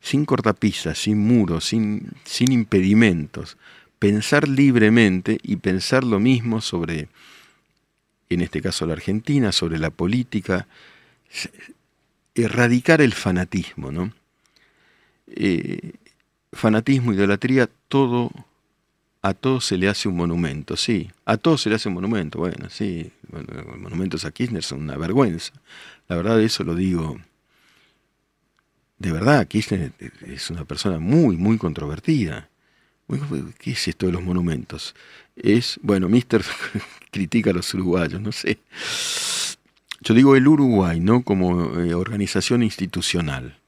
sin 0.01 0.25
cortapisas, 0.25 0.97
sin 0.99 1.19
muros, 1.19 1.67
sin, 1.67 2.13
sin 2.25 2.51
impedimentos. 2.51 3.59
Pensar 3.99 4.49
libremente 4.49 5.39
y 5.43 5.57
pensar 5.57 6.03
lo 6.03 6.19
mismo 6.19 6.63
sobre, 6.63 7.09
en 8.31 8.41
este 8.41 8.63
caso 8.63 8.87
la 8.87 8.95
Argentina, 8.95 9.53
sobre 9.53 9.79
la 9.79 9.91
política, 9.91 10.67
erradicar 12.35 13.03
el 13.03 13.13
fanatismo, 13.13 13.93
¿no? 13.93 14.13
Eh, 15.27 15.93
fanatismo, 16.53 17.13
idolatría, 17.13 17.69
todo, 17.89 18.31
a 19.25 19.33
todo 19.33 19.63
se 19.63 19.79
le 19.79 19.89
hace 19.89 20.07
un 20.07 20.17
monumento, 20.17 20.77
sí, 20.77 21.11
a 21.25 21.39
todo 21.39 21.57
se 21.57 21.71
le 21.71 21.77
hace 21.77 21.89
un 21.89 21.95
monumento, 21.95 22.41
bueno, 22.41 22.69
sí, 22.69 23.11
los 23.33 23.79
monumentos 23.79 24.27
a 24.27 24.31
Kirchner 24.31 24.63
son 24.63 24.83
una 24.83 24.99
vergüenza, 24.99 25.55
la 26.09 26.17
verdad 26.17 26.43
eso 26.43 26.63
lo 26.63 26.75
digo, 26.75 27.19
de 28.99 29.13
verdad, 29.13 29.47
Kirchner 29.49 29.93
es 30.27 30.51
una 30.51 30.65
persona 30.65 30.99
muy, 30.99 31.37
muy 31.37 31.59
controvertida. 31.59 32.49
¿Qué 33.59 33.73
es 33.73 33.89
esto 33.89 34.07
de 34.07 34.13
los 34.13 34.23
monumentos? 34.23 34.95
Es, 35.37 35.79
bueno, 35.83 36.09
Mister 36.09 36.43
critica 37.11 37.51
a 37.51 37.55
los 37.55 37.73
uruguayos, 37.75 38.21
no 38.21 38.33
sé. 38.33 38.59
Yo 40.01 40.15
digo 40.15 40.37
el 40.37 40.47
Uruguay, 40.47 41.01
¿no? 41.01 41.23
Como 41.23 41.81
eh, 41.81 41.93
organización 41.95 42.63
institucional. 42.63 43.59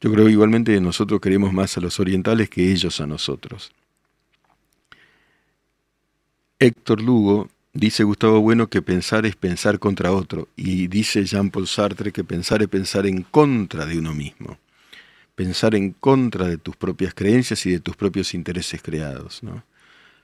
Yo 0.00 0.10
creo 0.10 0.26
que 0.26 0.32
igualmente 0.32 0.80
nosotros 0.80 1.20
queremos 1.20 1.52
más 1.52 1.76
a 1.76 1.80
los 1.80 2.00
orientales 2.00 2.48
que 2.48 2.72
ellos 2.72 3.00
a 3.00 3.06
nosotros. 3.06 3.72
Héctor 6.58 7.02
Lugo 7.02 7.48
dice 7.72 8.04
Gustavo 8.04 8.40
Bueno 8.40 8.68
que 8.68 8.82
pensar 8.82 9.26
es 9.26 9.36
pensar 9.36 9.78
contra 9.78 10.12
otro 10.12 10.48
y 10.56 10.88
dice 10.88 11.24
Jean-Paul 11.24 11.66
Sartre 11.66 12.12
que 12.12 12.24
pensar 12.24 12.62
es 12.62 12.68
pensar 12.68 13.06
en 13.06 13.22
contra 13.22 13.84
de 13.84 13.98
uno 13.98 14.14
mismo. 14.14 14.58
Pensar 15.34 15.74
en 15.74 15.92
contra 15.92 16.48
de 16.48 16.58
tus 16.58 16.76
propias 16.76 17.14
creencias 17.14 17.64
y 17.66 17.70
de 17.70 17.80
tus 17.80 17.96
propios 17.96 18.34
intereses 18.34 18.82
creados, 18.82 19.42
¿no? 19.42 19.64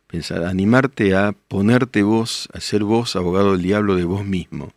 Pensar, 0.06 0.44
animarte 0.44 1.16
a 1.16 1.32
ponerte 1.32 2.02
vos, 2.02 2.48
a 2.52 2.60
ser 2.60 2.84
vos 2.84 3.16
abogado 3.16 3.52
del 3.52 3.62
diablo 3.62 3.96
de 3.96 4.04
vos 4.04 4.24
mismo. 4.24 4.72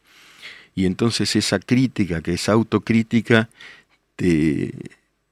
Y 0.76 0.86
entonces 0.86 1.36
esa 1.36 1.60
crítica, 1.60 2.22
que 2.22 2.34
es 2.34 2.48
autocrítica, 2.48 3.50
te, 4.20 4.74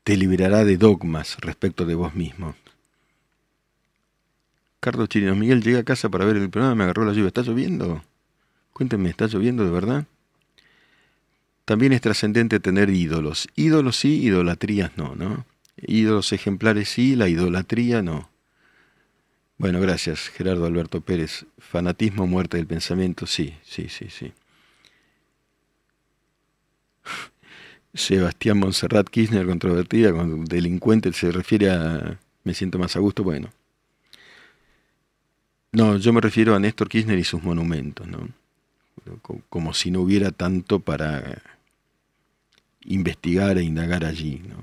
te 0.06 0.16
liberará 0.16 0.64
de 0.64 0.78
dogmas 0.78 1.36
respecto 1.42 1.86
de 1.86 1.94
vos 1.94 2.16
mismo. 2.16 2.56
Carlos 4.80 5.10
Chirinos 5.10 5.36
Miguel, 5.36 5.62
llega 5.62 5.80
a 5.80 5.84
casa 5.84 6.08
para 6.08 6.24
ver 6.24 6.38
el 6.38 6.50
programa, 6.50 6.74
me 6.74 6.84
agarró 6.86 7.04
la 7.04 7.12
lluvia. 7.12 7.28
¿Está 7.28 7.42
lloviendo? 7.42 8.02
Cuéntenme, 8.72 9.10
¿está 9.10 9.28
lloviendo 9.28 9.66
de 9.66 9.72
verdad? 9.72 10.06
También 11.66 11.92
es 11.92 12.00
trascendente 12.00 12.62
tener 12.62 12.90
ídolos. 12.90 13.50
Ídolos 13.58 13.98
sí, 13.98 14.24
idolatrías 14.24 14.98
no, 14.98 15.16
¿no? 15.16 15.46
Ídolos 15.76 16.32
ejemplares 16.32 16.88
sí, 16.88 17.18
la 17.18 17.28
idolatría 17.28 18.02
no. 18.02 18.30
Bueno, 19.58 19.82
gracias, 19.82 20.30
Gerardo 20.30 20.66
Alberto 20.66 21.02
Pérez. 21.02 21.46
Fanatismo, 21.58 22.26
muerte 22.26 22.56
del 22.56 22.68
pensamiento, 22.68 23.28
sí, 23.28 23.54
sí, 23.66 23.90
sí, 23.90 24.08
sí. 24.10 24.32
Sebastián 27.98 28.60
Monserrat 28.60 29.10
Kirchner, 29.10 29.46
controvertida, 29.46 30.14
cuando 30.14 30.38
delincuente 30.46 31.12
se 31.14 31.32
refiere 31.32 31.72
a 31.72 32.20
me 32.48 32.54
siento 32.54 32.80
más 32.80 32.96
a 32.96 33.00
gusto, 33.00 33.24
bueno. 33.26 33.50
No, 35.74 35.98
yo 35.98 36.14
me 36.14 36.22
refiero 36.22 36.56
a 36.56 36.60
Néstor 36.60 36.88
Kirchner 36.88 37.20
y 37.20 37.26
sus 37.26 37.44
monumentos, 37.44 38.08
¿no? 38.08 38.30
Como 39.50 39.74
si 39.74 39.92
no 39.92 40.00
hubiera 40.00 40.32
tanto 40.32 40.80
para 40.80 41.42
investigar 42.86 43.58
e 43.58 43.64
indagar 43.64 44.06
allí, 44.06 44.42
¿no? 44.48 44.62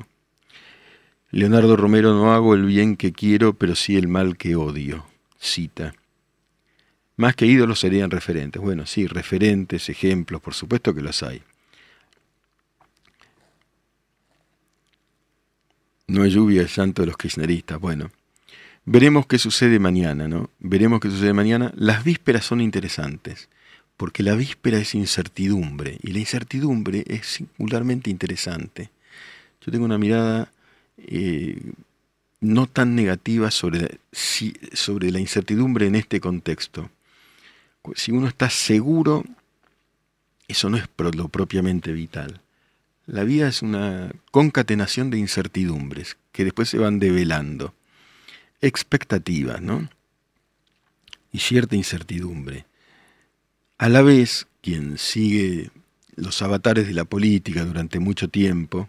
Leonardo 1.31 1.77
Romero, 1.77 2.15
no 2.15 2.33
hago 2.33 2.55
el 2.55 2.65
bien 2.65 2.97
que 2.97 3.13
quiero, 3.13 3.53
pero 3.53 3.75
sí 3.75 3.97
el 3.97 4.09
mal 4.09 4.39
que 4.39 4.57
odio. 4.57 5.05
Cita. 5.39 5.95
Más 7.17 7.37
que 7.37 7.45
ídolos 7.45 7.81
serían 7.81 8.11
referentes. 8.11 8.63
Bueno, 8.63 8.87
sí, 8.87 9.07
referentes, 9.07 9.91
ejemplos, 9.91 10.41
por 10.41 10.55
supuesto 10.55 10.95
que 10.95 11.03
los 11.03 11.23
hay. 11.23 11.43
No 16.07 16.23
hay 16.23 16.31
lluvia, 16.31 16.63
es 16.63 16.73
santo 16.73 17.03
de 17.03 17.07
los 17.07 17.17
kirchneristas. 17.17 17.81
Bueno, 17.81 18.11
veremos 18.85 19.27
qué 19.27 19.39
sucede 19.39 19.79
mañana, 19.79 20.29
¿no? 20.29 20.51
Veremos 20.59 21.01
qué 21.01 21.11
sucede 21.11 21.33
mañana. 21.33 21.73
Las 21.77 22.05
vísperas 22.05 22.45
son 22.45 22.61
interesantes, 22.61 23.49
porque 23.97 24.23
la 24.23 24.35
víspera 24.35 24.79
es 24.79 24.95
incertidumbre, 24.95 25.99
y 26.03 26.13
la 26.13 26.19
incertidumbre 26.19 27.05
es 27.07 27.27
singularmente 27.27 28.11
interesante. 28.11 28.91
Yo 29.65 29.73
tengo 29.73 29.87
una 29.87 29.99
mirada 29.99 30.53
eh, 30.99 31.59
no 32.41 32.67
tan 32.67 32.95
negativa 32.95 33.51
sobre, 33.51 33.99
sobre 34.13 35.11
la 35.11 35.21
incertidumbre 35.21 35.87
en 35.87 35.95
este 35.95 36.21
contexto. 36.21 36.91
Si 37.95 38.13
uno 38.13 38.29
está 38.29 38.51
seguro, 38.51 39.25
eso 40.49 40.69
no 40.69 40.77
es 40.77 40.85
lo 41.17 41.29
propiamente 41.29 41.93
vital. 41.93 42.41
La 43.07 43.25
vida 43.25 43.49
es 43.49 43.63
una 43.63 44.13
concatenación 44.31 45.11
de 45.11 45.19
incertidumbres 45.19 46.17
que 46.33 46.45
después 46.45 46.69
se 46.69 46.79
van 46.79 46.99
develando. 46.99 47.75
Expectativas, 48.61 49.61
¿no? 49.61 49.89
Y 51.33 51.41
cierta 51.41 51.77
incertidumbre. 51.77 52.67
A 53.79 53.89
la 53.89 54.03
vez, 54.03 54.47
quien 54.63 54.99
sigue 54.99 55.71
los 56.17 56.41
avatares 56.43 56.87
de 56.87 56.95
la 56.95 57.05
política 57.05 57.65
durante 57.65 57.99
mucho 57.99 58.29
tiempo, 58.29 58.89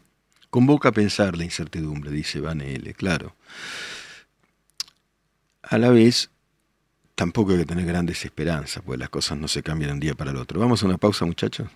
Convoca 0.56 0.88
a 0.88 0.92
pensar 0.94 1.36
la 1.36 1.44
incertidumbre, 1.44 2.12
dice 2.12 2.40
Van 2.40 2.62
L., 2.62 2.94
claro. 2.94 3.36
A 5.62 5.78
la 5.78 5.90
vez, 5.90 6.30
tampoco 7.14 7.52
hay 7.52 7.58
que 7.58 7.66
tener 7.66 7.86
grandes 7.86 8.24
esperanzas, 8.24 8.82
porque 8.82 9.00
las 9.00 9.10
cosas 9.10 9.38
no 9.38 9.50
se 9.50 9.62
cambian 9.62 9.92
un 9.92 10.00
día 10.00 10.14
para 10.14 10.32
el 10.32 10.38
otro. 10.38 10.62
Vamos 10.62 10.82
a 10.82 10.86
una 10.86 10.98
pausa, 10.98 11.26
muchachos. 11.26 11.68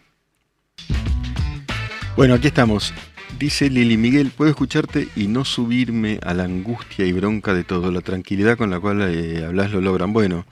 Bueno, 2.19 2.34
aquí 2.34 2.47
estamos. 2.47 2.93
Dice 3.39 3.69
Lili 3.69 3.95
Miguel, 3.95 4.32
puedo 4.36 4.49
escucharte 4.51 5.08
y 5.15 5.27
no 5.27 5.45
subirme 5.45 6.19
a 6.21 6.34
la 6.34 6.43
angustia 6.43 7.05
y 7.05 7.13
bronca 7.13 7.53
de 7.53 7.63
todo. 7.63 7.93
La 7.93 8.01
tranquilidad 8.01 8.58
con 8.58 8.69
la 8.69 8.77
cual 8.82 9.01
eh, 9.03 9.45
hablas 9.45 9.71
lo 9.71 9.79
logran. 9.79 10.12
Bueno, 10.12 10.45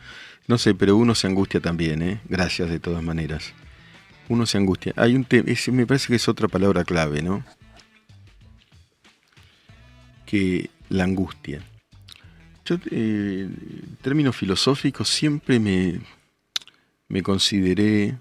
no 0.47 0.57
sé, 0.57 0.75
pero 0.75 0.95
uno 0.95 1.13
se 1.13 1.27
angustia 1.27 1.59
también, 1.59 2.01
¿eh? 2.01 2.21
Gracias 2.29 2.69
de 2.69 2.79
todas 2.79 3.03
maneras. 3.03 3.51
Uno 4.29 4.45
se 4.45 4.57
angustia. 4.57 4.93
Hay 4.95 5.13
un 5.13 5.25
tema, 5.25 5.43
me 5.73 5.85
parece 5.85 6.07
que 6.07 6.15
es 6.15 6.29
otra 6.29 6.47
palabra 6.47 6.85
clave, 6.85 7.21
¿no? 7.21 7.43
que 10.25 10.69
la 10.87 11.03
angustia. 11.03 11.65
Yo, 12.63 12.75
eh, 12.91 13.49
en 13.49 13.97
términos 14.01 14.37
filosóficos, 14.37 15.09
siempre 15.09 15.59
me, 15.59 15.99
me 17.09 17.21
consideré, 17.21 18.15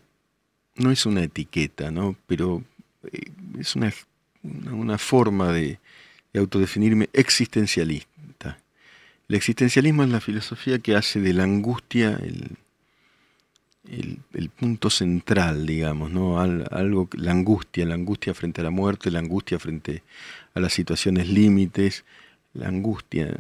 no 0.74 0.90
es 0.90 1.06
una 1.06 1.22
etiqueta, 1.22 1.92
¿no? 1.92 2.16
pero 2.26 2.64
es 3.58 3.76
una, 3.76 3.92
una, 4.42 4.98
forma 4.98 5.52
de, 5.52 5.78
autodefinirme 6.34 7.08
existencialista. 7.12 8.58
El 9.28 9.36
existencialismo 9.36 10.04
es 10.04 10.10
la 10.10 10.20
filosofía 10.20 10.78
que 10.78 10.94
hace 10.94 11.20
de 11.20 11.32
la 11.32 11.44
angustia 11.44 12.18
el, 12.22 12.58
el, 13.88 14.48
punto 14.50 14.90
central, 14.90 15.66
digamos, 15.66 16.10
¿no? 16.10 16.38
algo, 16.40 17.08
la 17.12 17.32
angustia, 17.32 17.86
la 17.86 17.94
angustia 17.94 18.34
frente 18.34 18.60
a 18.60 18.64
la 18.64 18.70
muerte, 18.70 19.10
la 19.10 19.20
angustia 19.20 19.58
frente 19.58 20.02
a 20.54 20.60
las 20.60 20.72
situaciones 20.72 21.28
límites, 21.28 22.04
la 22.54 22.68
angustia 22.68 23.36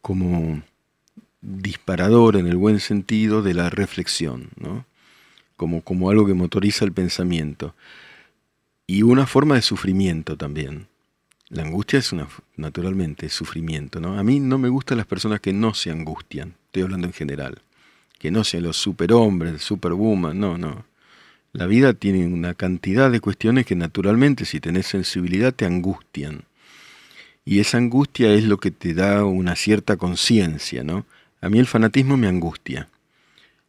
como 0.00 0.62
disparador 1.40 2.36
en 2.36 2.46
el 2.46 2.56
buen 2.56 2.80
sentido 2.80 3.42
de 3.42 3.54
la 3.54 3.70
reflexión, 3.70 4.50
¿no? 4.56 4.84
como, 5.56 5.82
como 5.82 6.10
algo 6.10 6.26
que 6.26 6.34
motoriza 6.34 6.84
el 6.84 6.92
pensamiento. 6.92 7.74
Y 8.92 9.04
una 9.04 9.24
forma 9.24 9.54
de 9.54 9.62
sufrimiento 9.62 10.36
también. 10.36 10.88
La 11.48 11.62
angustia 11.62 12.00
es 12.00 12.10
una, 12.10 12.26
naturalmente, 12.56 13.28
sufrimiento. 13.28 14.00
¿no? 14.00 14.18
A 14.18 14.24
mí 14.24 14.40
no 14.40 14.58
me 14.58 14.68
gustan 14.68 14.98
las 14.98 15.06
personas 15.06 15.38
que 15.38 15.52
no 15.52 15.74
se 15.74 15.92
angustian, 15.92 16.56
estoy 16.64 16.82
hablando 16.82 17.06
en 17.06 17.12
general, 17.12 17.62
que 18.18 18.32
no 18.32 18.42
sean 18.42 18.64
los 18.64 18.78
superhombres, 18.78 19.62
superwoman, 19.62 20.40
no, 20.40 20.58
no. 20.58 20.86
La 21.52 21.66
vida 21.66 21.92
tiene 21.92 22.26
una 22.26 22.54
cantidad 22.54 23.12
de 23.12 23.20
cuestiones 23.20 23.64
que 23.64 23.76
naturalmente 23.76 24.44
si 24.44 24.58
tenés 24.58 24.88
sensibilidad 24.88 25.54
te 25.54 25.66
angustian. 25.66 26.42
Y 27.44 27.60
esa 27.60 27.78
angustia 27.78 28.34
es 28.34 28.42
lo 28.42 28.58
que 28.58 28.72
te 28.72 28.92
da 28.92 29.24
una 29.24 29.54
cierta 29.54 29.98
conciencia, 29.98 30.82
¿no? 30.82 31.06
A 31.40 31.48
mí 31.48 31.60
el 31.60 31.68
fanatismo 31.68 32.16
me 32.16 32.26
angustia. 32.26 32.88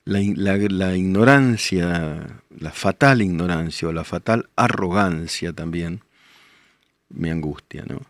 La, 0.03 0.19
ignorancia, 0.97 2.41
la 2.49 2.71
fatal 2.71 3.21
ignorancia 3.21 3.87
o 3.87 3.93
la 3.93 4.03
fatal 4.03 4.49
arrogancia 4.55 5.53
también 5.53 6.01
me 7.09 7.29
angustia, 7.29 7.85
¿no? 7.87 8.01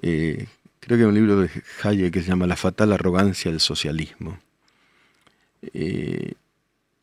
Eh, 0.00 0.46
creo 0.80 0.96
que 0.98 1.04
hay 1.04 1.08
un 1.08 1.14
libro 1.14 1.36
de 1.40 1.50
Hayek 1.82 2.12
que 2.12 2.22
se 2.22 2.28
llama 2.28 2.46
La 2.46 2.56
fatal 2.56 2.92
arrogancia 2.92 3.50
del 3.50 3.60
socialismo. 3.60 4.38
Eh, 5.74 6.32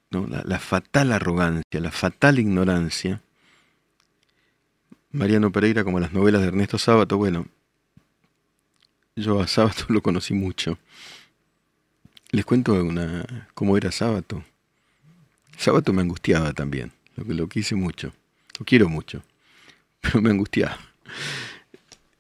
la, 0.09 0.59
fatal 0.59 1.11
arrogancia, 1.11 1.79
la 1.79 1.91
fatal 1.91 2.39
ignorancia. 2.39 3.21
Mariano 5.11 5.51
Pereira, 5.51 5.83
como 5.83 5.99
las 5.99 6.13
novelas 6.13 6.41
de 6.41 6.47
Ernesto 6.47 6.77
Sábato, 6.77 7.17
bueno, 7.17 7.47
yo 9.15 9.39
a 9.39 9.47
Sábato 9.47 9.85
lo 9.89 10.01
conocí 10.01 10.33
mucho. 10.33 10.77
Les 12.31 12.45
cuento 12.45 12.73
una, 12.73 13.47
cómo 13.53 13.77
era 13.77 13.91
Sábato. 13.91 14.43
Sábato 15.57 15.93
me 15.93 16.01
angustiaba 16.01 16.53
también, 16.53 16.91
lo 17.15 17.23
lo 17.33 17.47
quise 17.47 17.75
mucho, 17.75 18.13
lo 18.59 18.65
quiero 18.65 18.89
mucho, 18.89 19.23
pero 20.01 20.21
me 20.21 20.29
angustiaba. 20.29 20.77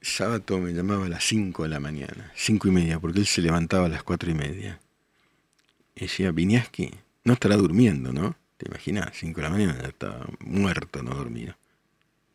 Sábato 0.01 0.57
me 0.59 0.71
llamaba 0.71 1.05
a 1.05 1.09
las 1.09 1.25
5 1.25 1.63
de 1.63 1.69
la 1.69 1.79
mañana, 1.79 2.31
cinco 2.35 2.69
y 2.69 2.71
media, 2.71 2.99
porque 2.99 3.19
él 3.19 3.27
se 3.27 3.41
levantaba 3.41 3.87
a 3.87 3.89
las 3.89 4.03
cuatro 4.03 4.31
y 4.31 4.33
media. 4.33 4.79
Y 5.95 6.01
decía, 6.01 6.31
Viñaski, 6.31 6.91
no 7.25 7.33
estará 7.33 7.57
durmiendo, 7.57 8.13
¿no? 8.13 8.37
¿Te 8.55 8.67
imaginas? 8.69 9.09
5 9.13 9.41
de 9.41 9.43
la 9.43 9.49
mañana 9.49 9.77
ya 9.81 9.89
estaba 9.89 10.25
muerto, 10.39 11.03
no 11.03 11.13
dormía. 11.13 11.57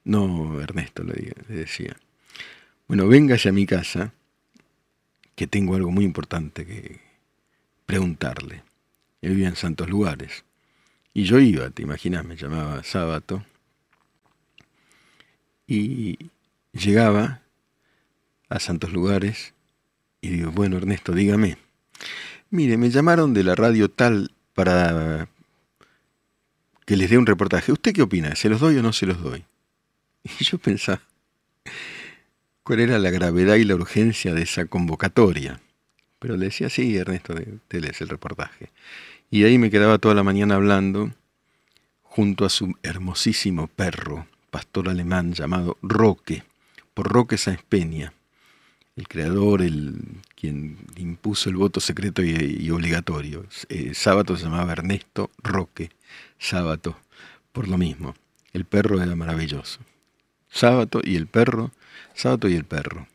No, 0.04 0.60
Ernesto 0.60 1.02
le, 1.02 1.32
decía. 1.48 1.96
Bueno, 2.86 3.08
véngase 3.08 3.48
a 3.48 3.52
mi 3.52 3.66
casa, 3.66 4.12
que 5.34 5.46
tengo 5.46 5.74
algo 5.74 5.90
muy 5.90 6.04
importante 6.04 6.66
que 6.66 7.00
preguntarle. 7.86 8.62
Él 9.20 9.30
vivía 9.30 9.48
en 9.48 9.56
santos 9.56 9.88
lugares. 9.88 10.44
Y 11.14 11.24
yo 11.24 11.38
iba, 11.38 11.70
te 11.70 11.82
imaginas, 11.82 12.24
me 12.24 12.36
llamaba 12.36 12.82
sábado. 12.82 13.44
Y 15.66 16.18
llegaba 16.72 17.42
a 18.48 18.60
santos 18.60 18.92
lugares 18.92 19.54
y 20.20 20.30
digo, 20.30 20.50
bueno, 20.52 20.76
Ernesto, 20.76 21.12
dígame. 21.12 21.58
Mire, 22.50 22.76
me 22.76 22.90
llamaron 22.90 23.34
de 23.34 23.44
la 23.44 23.54
radio 23.54 23.90
tal 23.90 24.32
para 24.54 25.28
que 26.84 26.96
les 26.96 27.10
dé 27.10 27.18
un 27.18 27.26
reportaje. 27.26 27.72
¿Usted 27.72 27.92
qué 27.94 28.02
opina? 28.02 28.34
¿Se 28.36 28.48
los 28.48 28.60
doy 28.60 28.76
o 28.78 28.82
no 28.82 28.92
se 28.92 29.06
los 29.06 29.22
doy? 29.22 29.44
Y 30.38 30.44
yo 30.44 30.58
pensaba, 30.58 31.02
¿cuál 32.62 32.80
era 32.80 32.98
la 32.98 33.10
gravedad 33.10 33.56
y 33.56 33.64
la 33.64 33.74
urgencia 33.74 34.34
de 34.34 34.42
esa 34.42 34.66
convocatoria? 34.66 35.60
Pero 36.22 36.36
le 36.36 36.46
decía, 36.46 36.70
sí, 36.70 36.96
Ernesto, 36.96 37.34
te 37.68 37.80
lees 37.80 38.00
el 38.00 38.08
reportaje. 38.08 38.70
Y 39.30 39.44
ahí 39.44 39.58
me 39.58 39.70
quedaba 39.70 39.98
toda 39.98 40.14
la 40.14 40.22
mañana 40.22 40.54
hablando 40.54 41.10
junto 42.02 42.44
a 42.44 42.48
su 42.50 42.74
hermosísimo 42.82 43.66
perro, 43.66 44.26
pastor 44.50 44.88
alemán 44.88 45.32
llamado 45.32 45.76
Roque, 45.82 46.44
por 46.94 47.08
Roque 47.12 47.36
Sáenz 47.36 47.62
Peña 47.68 48.12
el 48.96 49.08
creador, 49.08 49.62
el 49.62 49.96
quien 50.34 50.76
impuso 50.96 51.48
el 51.48 51.56
voto 51.56 51.80
secreto 51.80 52.22
y, 52.22 52.70
obligatorio. 52.70 53.46
Eh, 53.68 53.94
sábato 53.94 54.36
se 54.36 54.44
llamaba 54.44 54.72
Ernesto 54.72 55.30
Roque, 55.42 55.90
Sábato, 56.38 56.98
por 57.52 57.68
lo 57.68 57.78
mismo. 57.78 58.14
El 58.52 58.64
perro 58.64 59.02
era 59.02 59.14
maravilloso. 59.16 59.80
Sábato 60.50 61.00
y 61.02 61.16
el 61.16 61.26
perro, 61.26 61.70
Sábato 62.14 62.48
y 62.48 62.54
el 62.54 62.64
perro. 62.64 63.06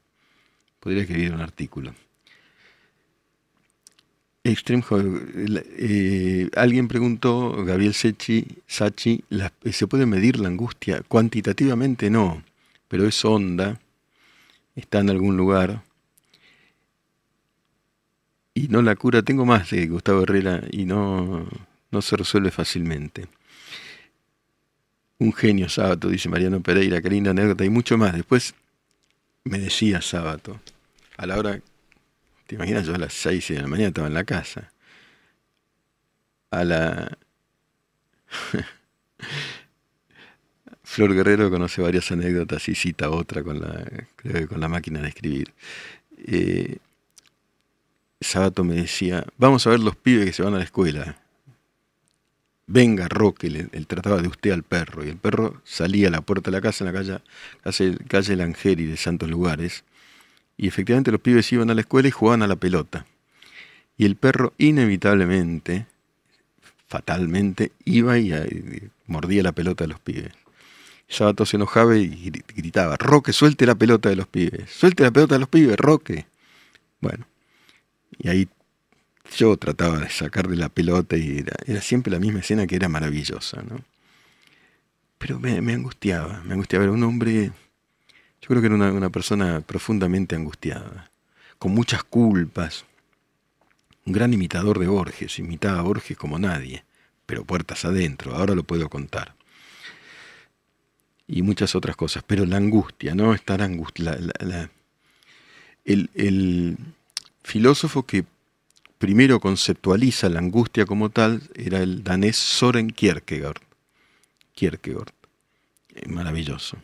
Podría 0.80 1.04
escribir 1.04 1.34
un 1.34 1.42
artículo. 1.42 1.94
Extreme 4.52 4.84
eh, 5.78 6.50
alguien 6.56 6.88
preguntó, 6.88 7.64
Gabriel 7.66 7.94
Sechi, 7.94 8.46
Sachi, 8.68 9.24
¿se 9.72 9.88
puede 9.88 10.06
medir 10.06 10.40
la 10.40 10.48
angustia? 10.48 11.02
Cuantitativamente 11.08 12.10
no, 12.10 12.44
pero 12.88 13.08
es 13.08 13.26
onda 13.26 13.80
está 14.78 15.00
en 15.00 15.10
algún 15.10 15.36
lugar 15.36 15.82
y 18.54 18.68
no 18.70 18.82
la 18.82 18.96
cura. 18.96 19.24
Tengo 19.24 19.46
más 19.46 19.72
de 19.72 19.88
Gustavo 19.88 20.24
Herrera 20.24 20.64
y 20.72 20.86
no, 20.86 21.48
no 21.92 22.02
se 22.02 22.16
resuelve 22.16 22.52
fácilmente. 22.52 23.28
Un 25.20 25.34
genio 25.34 25.68
sábado, 25.68 26.10
dice 26.10 26.30
Mariano 26.30 26.62
Pereira, 26.62 27.02
qué 27.02 27.10
linda 27.10 27.32
anécdota 27.32 27.66
y 27.66 27.70
mucho 27.70 27.98
más. 27.98 28.14
Después 28.14 28.54
me 29.44 29.58
decía 29.58 30.02
sábado, 30.02 30.60
a 31.18 31.26
la 31.26 31.38
hora, 31.38 31.60
te 32.48 32.56
imaginas, 32.56 32.88
yo 32.88 32.96
a 32.96 32.98
las 32.98 33.14
6 33.14 33.50
de 33.50 33.62
la 33.62 33.68
mañana 33.68 33.90
estaba 33.90 34.08
en 34.08 34.14
la 34.14 34.24
casa. 34.24 34.72
A 36.50 36.64
la... 36.64 37.18
Flor 40.84 41.14
Guerrero 41.14 41.50
conoce 41.50 41.82
varias 41.82 42.10
anécdotas 42.12 42.70
y 42.70 42.76
cita 42.76 43.10
otra 43.10 43.44
con 43.44 43.60
la, 43.60 43.86
con 44.48 44.60
la 44.62 44.70
máquina 44.70 45.02
de 45.02 45.10
escribir. 45.10 45.54
Eh, 46.26 46.78
Sabato 48.22 48.64
me 48.64 48.76
decía, 48.76 49.26
vamos 49.38 49.68
a 49.68 49.72
ver 49.72 49.82
los 49.82 49.98
pibes 49.98 50.26
que 50.26 50.34
se 50.34 50.44
van 50.44 50.56
a 50.56 50.60
la 50.60 50.64
escuela. 50.64 51.18
Venga, 52.66 53.08
Roque, 53.10 53.48
él, 53.48 53.88
trataba 53.88 54.22
de 54.22 54.28
usted 54.30 54.52
al 54.52 54.64
perro. 54.64 55.06
Y 55.06 55.10
el 55.10 55.18
perro 55.18 55.62
salía 55.66 56.08
a 56.08 56.12
la 56.12 56.22
puerta 56.22 56.50
de 56.50 56.58
la 56.58 56.62
casa, 56.62 56.86
en 56.86 56.94
la 56.94 57.00
calle, 57.00 57.20
calle, 57.64 57.98
calle 58.08 58.76
de 58.76 58.98
Santos 58.98 59.30
Lugares. 59.30 59.84
Y 60.58 60.68
efectivamente 60.68 61.12
los 61.12 61.22
pibes 61.22 61.52
iban 61.54 61.70
a 61.70 61.76
la 61.76 61.82
escuela 61.82 62.08
y 62.08 62.12
jugaban 62.12 62.42
a 62.42 62.48
la 62.48 62.56
pelota. 62.56 63.06
Y 63.98 64.06
el 64.06 64.16
perro 64.16 64.54
inevitablemente, 64.58 65.86
fatalmente, 66.88 67.72
iba 67.86 68.18
y 68.18 68.90
mordía 69.06 69.44
la 69.44 69.52
pelota 69.52 69.84
de 69.84 69.88
los 69.90 70.00
pibes. 70.00 70.32
Sabato 71.10 71.46
se 71.46 71.56
enojaba 71.56 71.96
y 71.96 72.32
gritaba, 72.56 72.98
Roque, 72.98 73.32
suelte 73.32 73.66
la 73.66 73.76
pelota 73.76 74.10
de 74.10 74.18
los 74.18 74.28
pibes, 74.28 74.70
suelte 74.70 75.04
la 75.04 75.12
pelota 75.12 75.36
de 75.36 75.40
los 75.40 75.50
pibes, 75.50 75.78
Roque. 75.78 76.26
Bueno, 77.00 77.26
y 78.18 78.28
ahí 78.28 78.50
yo 79.36 79.56
trataba 79.58 80.00
de 80.00 80.10
sacar 80.10 80.48
de 80.48 80.58
la 80.58 80.70
pelota 80.70 81.16
y 81.18 81.46
era, 81.66 81.82
siempre 81.82 82.12
la 82.12 82.20
misma 82.20 82.40
escena 82.40 82.68
que 82.68 82.76
era 82.76 82.90
maravillosa, 82.90 83.62
¿no? 83.64 83.82
Pero 85.18 85.40
me, 85.40 85.58
angustiaba, 85.74 86.44
me 86.44 86.54
angustiaba. 86.54 86.86
Era 86.86 86.94
un 86.94 87.04
hombre, 87.04 87.52
yo 88.42 88.48
creo 88.48 88.62
que 88.62 88.68
era 88.68 88.76
una, 88.76 89.10
persona 89.10 89.62
profundamente 89.62 90.36
angustiada, 90.36 91.12
con 91.58 91.74
muchas 91.74 92.04
culpas. 92.04 92.86
Un 94.06 94.14
gran 94.14 94.34
imitador 94.34 94.80
de 94.80 94.88
Borges, 94.88 95.40
imitaba 95.40 95.80
a 95.80 95.82
Borges 95.82 96.18
como 96.18 96.40
nadie, 96.40 96.86
pero 97.26 97.44
puertas 97.44 97.84
adentro, 97.84 98.36
ahora 98.36 98.56
lo 98.56 98.64
puedo 98.64 98.90
contar 98.90 99.38
y 101.28 101.42
muchas 101.42 101.76
otras 101.76 101.96
cosas, 101.96 102.24
pero 102.26 102.46
la 102.46 102.58
angustia, 102.58 103.14
¿no? 103.14 103.34
Estar 103.34 103.62
angustia. 103.62 104.18
el, 105.84 106.10
el, 106.16 106.78
filósofo 107.44 108.04
que 108.04 108.26
primero 108.98 109.40
conceptualiza 109.40 110.28
la 110.28 110.40
angustia 110.40 110.86
como 110.86 111.10
tal 111.10 111.44
era 111.56 111.82
el 111.82 112.04
danés 112.04 112.36
Soren 112.36 112.90
Kierkegaard. 112.90 113.62
Kierkegaard, 114.54 115.14
maravilloso. 116.08 116.78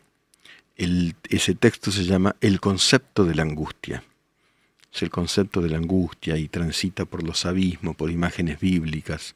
Ese 0.75 1.55
texto 1.55 1.91
se 1.91 2.03
llama 2.03 2.35
El 2.41 2.59
concepto 2.59 3.25
de 3.25 3.35
la 3.35 3.43
angustia. 3.43 4.03
Es 4.93 5.01
el 5.03 5.09
concepto 5.09 5.61
de 5.61 5.69
la 5.69 5.77
angustia 5.77 6.37
y 6.37 6.47
transita 6.47 7.05
por 7.05 7.23
los 7.23 7.45
abismos, 7.45 7.95
por 7.95 8.11
imágenes 8.11 8.59
bíblicas. 8.59 9.35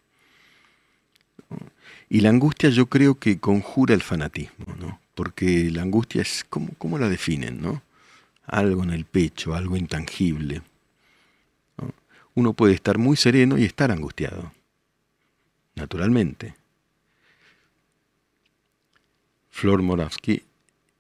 Y 2.10 2.22
la 2.22 2.30
angustia 2.30 2.70
yo 2.70 2.88
creo 2.88 3.16
que 3.16 3.40
conjura 3.40 3.94
el 3.94 4.02
fanatismo, 4.02 4.76
¿no? 4.80 5.00
Porque 5.16 5.70
la 5.72 5.82
angustia 5.82 6.22
es, 6.22 6.46
¿cómo, 6.50 6.70
cómo 6.78 6.98
la 6.98 7.10
definen, 7.10 7.62
no? 7.62 7.82
Algo 8.46 8.84
en 8.84 8.92
el 8.92 9.06
pecho, 9.06 9.56
algo 9.56 9.76
intangible. 9.78 10.62
Uno 12.34 12.54
puede 12.54 12.76
estar 12.76 12.98
muy 12.98 13.18
sereno 13.18 13.58
y 13.58 13.66
estar 13.66 13.92
angustiado, 13.92 14.54
naturalmente. 15.76 16.56
Flor 19.50 19.82
Moravsky 19.82 20.44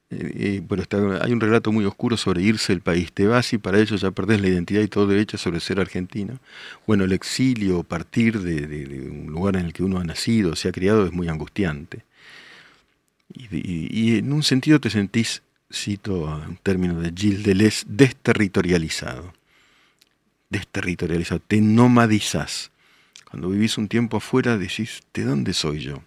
eh, 0.09 0.61
eh, 0.69 1.19
hay 1.21 1.31
un 1.33 1.41
relato 1.41 1.71
muy 1.73 1.83
oscuro 1.85 2.15
sobre 2.15 2.41
irse 2.41 2.71
del 2.73 2.81
país. 2.81 3.11
Te 3.11 3.27
vas 3.27 3.51
y 3.53 3.57
para 3.57 3.79
ello 3.79 3.95
ya 3.97 4.11
perdés 4.11 4.39
la 4.39 4.47
identidad 4.47 4.81
y 4.81 4.87
todo 4.87 5.07
derecho 5.07 5.37
sobre 5.37 5.59
ser 5.59 5.79
argentino. 5.79 6.39
Bueno, 6.85 7.03
el 7.03 7.11
exilio, 7.11 7.83
partir 7.83 8.39
de, 8.39 9.09
un 9.09 9.27
lugar 9.31 9.57
en 9.57 9.65
el 9.65 9.73
que 9.73 9.83
uno 9.83 9.99
ha 9.99 10.03
nacido, 10.03 10.55
se 10.55 10.69
ha 10.69 10.71
criado, 10.71 11.05
es 11.05 11.11
muy 11.11 11.27
angustiante. 11.27 12.05
Y, 13.33 14.17
en 14.17 14.31
un 14.31 14.43
sentido 14.43 14.79
te 14.79 14.89
sentís, 14.89 15.43
cito 15.71 16.23
un 16.23 16.57
término 16.63 16.99
de 16.99 17.11
Gilles 17.15 17.43
Deleuze, 17.43 17.85
desterritorializado. 17.87 19.33
Desterritorializado, 20.49 21.41
te 21.45 21.59
nomadizás. 21.59 22.71
Cuando 23.29 23.49
vivís 23.49 23.77
un 23.77 23.89
tiempo 23.89 24.17
afuera 24.17 24.57
decís, 24.57 25.01
¿de 25.13 25.25
dónde 25.25 25.53
soy 25.53 25.79
yo? 25.79 26.01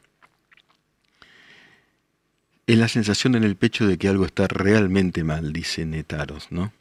Es 2.73 2.79
la 2.79 2.89
sensación 2.89 3.35
en 3.35 3.45
el 3.45 3.57
pecho 3.57 3.87
de 3.87 3.99
que 3.99 4.09
algo 4.09 4.25
está 4.25 4.47
realmente 4.47 5.25
mal, 5.25 5.53
dice 5.53 5.85
Netaros, 5.85 6.53
¿no? 6.53 6.73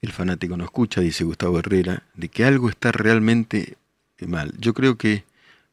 El 0.00 0.12
fanático 0.12 0.56
no 0.56 0.64
escucha, 0.64 1.00
dice 1.00 1.24
Gustavo 1.24 1.58
Herrera, 1.58 2.04
de 2.14 2.28
que 2.28 2.44
algo 2.44 2.68
está 2.70 2.92
realmente 2.92 3.76
mal. 4.20 4.54
Yo 4.58 4.72
creo 4.72 4.96
que, 4.96 5.24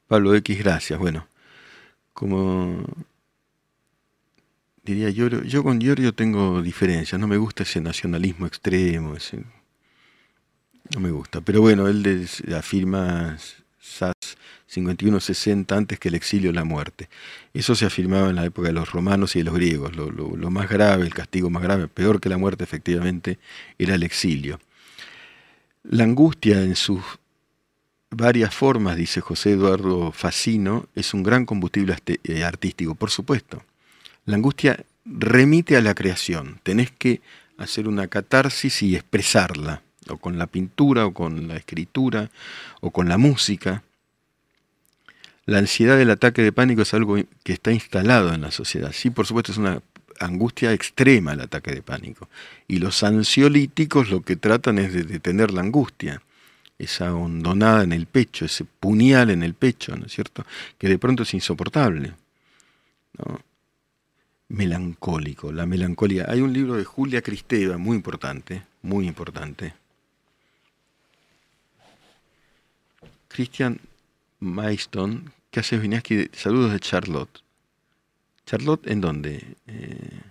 Pablo 0.07 0.33
X, 0.35 0.57
gracias. 0.57 0.99
Bueno, 0.99 1.27
como 2.13 2.83
diría 4.83 5.09
yo, 5.11 5.27
yo 5.27 5.63
con 5.63 5.79
Giorgio 5.79 6.13
tengo 6.13 6.61
diferencias, 6.61 7.21
no 7.21 7.27
me 7.27 7.37
gusta 7.37 7.63
ese 7.63 7.79
nacionalismo 7.79 8.47
extremo, 8.47 9.15
ese, 9.15 9.43
no 10.95 10.99
me 10.99 11.11
gusta. 11.11 11.41
Pero 11.41 11.61
bueno, 11.61 11.87
él 11.87 12.27
afirma 12.57 13.37
SAS 13.79 14.13
51-60 14.73 15.75
antes 15.75 15.99
que 15.99 16.09
el 16.09 16.15
exilio 16.15 16.51
la 16.51 16.63
muerte. 16.63 17.09
Eso 17.53 17.75
se 17.75 17.85
afirmaba 17.85 18.29
en 18.29 18.35
la 18.35 18.45
época 18.45 18.67
de 18.67 18.73
los 18.73 18.91
romanos 18.91 19.35
y 19.35 19.39
de 19.39 19.45
los 19.45 19.55
griegos. 19.55 19.95
Lo, 19.95 20.11
lo, 20.11 20.49
más 20.51 20.69
grave, 20.69 21.03
el 21.03 21.13
castigo 21.13 21.49
más 21.49 21.63
grave, 21.63 21.87
peor 21.87 22.19
que 22.19 22.29
la 22.29 22.37
muerte 22.37 22.63
efectivamente, 22.63 23.39
era 23.77 23.95
el 23.95 24.03
exilio. 24.03 24.59
La 25.83 26.03
angustia 26.03 26.61
en 26.61 26.75
sus 26.75 27.01
varias 28.09 28.53
formas, 28.53 28.97
dice 28.97 29.21
José 29.21 29.51
Eduardo 29.51 30.11
Facino, 30.11 30.87
es 30.95 31.13
un 31.13 31.23
gran 31.23 31.45
combustible 31.45 31.95
eh, 32.23 32.43
artístico, 32.43 32.95
por 32.95 33.09
supuesto. 33.09 33.63
La 34.25 34.35
angustia 34.35 34.83
remite 35.05 35.77
a 35.77 35.81
la 35.81 35.95
creación. 35.95 36.59
Tenés 36.63 36.91
que 36.91 37.21
hacer 37.57 37.87
una 37.87 38.07
catarsis 38.07 38.83
y 38.83 38.95
expresarla 38.95 39.81
o 40.09 40.17
con 40.17 40.37
la 40.37 40.47
pintura, 40.47 41.05
o 41.05 41.13
con 41.13 41.47
la 41.47 41.55
escritura, 41.55 42.29
o 42.81 42.91
con 42.91 43.09
la 43.09 43.17
música. 43.17 43.83
La 45.45 45.59
ansiedad 45.59 45.97
del 45.97 46.09
ataque 46.09 46.41
de 46.41 46.51
pánico 46.51 46.81
es 46.81 46.93
algo 46.93 47.15
que 47.43 47.53
está 47.53 47.71
instalado 47.71 48.33
en 48.33 48.41
la 48.41 48.51
sociedad. 48.51 48.91
Sí, 48.91 49.09
por 49.09 49.25
supuesto, 49.25 49.51
es 49.51 49.57
una 49.57 49.81
angustia 50.19 50.73
extrema 50.73 51.33
el 51.33 51.41
ataque 51.41 51.71
de 51.71 51.81
pánico. 51.81 52.27
Y 52.67 52.79
los 52.79 53.03
ansiolíticos 53.03 54.09
lo 54.09 54.21
que 54.21 54.35
tratan 54.35 54.77
es 54.79 54.93
de 54.93 55.03
detener 55.03 55.51
la 55.51 55.61
angustia, 55.61 56.21
esa 56.77 57.13
hondonada 57.13 57.83
en 57.83 57.93
el 57.93 58.05
pecho, 58.05 58.45
ese 58.45 58.65
puñal 58.65 59.29
en 59.29 59.43
el 59.43 59.53
pecho, 59.53 59.95
¿no 59.95 60.05
es 60.05 60.11
cierto? 60.11 60.45
Que 60.77 60.87
de 60.87 60.99
pronto 60.99 61.23
es 61.23 61.33
insoportable. 61.33 62.13
Melancólico, 64.49 65.51
la 65.51 65.65
melancolía. 65.65 66.25
Hay 66.29 66.41
un 66.41 66.53
libro 66.53 66.75
de 66.75 66.83
Julia 66.83 67.21
Cristeva 67.21 67.77
muy 67.77 67.97
importante, 67.97 68.63
muy 68.81 69.07
importante, 69.07 69.73
Christian 73.37 73.79
Mayston, 74.39 75.31
¿qué 75.51 75.59
haces 75.59 75.79
Vinaski? 75.79 76.27
Saludos 76.33 76.71
de 76.71 76.79
Charlotte. 76.79 77.43
¿Charlotte 78.47 78.87
en 78.87 78.99
dónde? 78.99 79.55
Eh, 79.67 80.21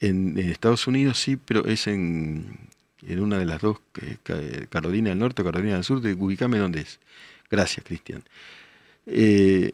en, 0.00 0.36
Estados 0.36 0.88
Unidos 0.88 1.20
sí, 1.20 1.36
pero 1.36 1.66
es 1.66 1.86
en, 1.86 2.58
en 3.02 3.20
una 3.20 3.38
de 3.38 3.46
las 3.46 3.60
dos, 3.60 3.78
Carolina 4.70 5.10
del 5.10 5.20
Norte 5.20 5.42
o 5.42 5.44
Carolina 5.44 5.74
del 5.74 5.84
Sur, 5.84 6.00
de, 6.00 6.14
ubicame 6.14 6.58
dónde 6.58 6.80
es. 6.80 6.98
Gracias, 7.48 7.86
Cristian. 7.86 8.24
Eh, 9.06 9.70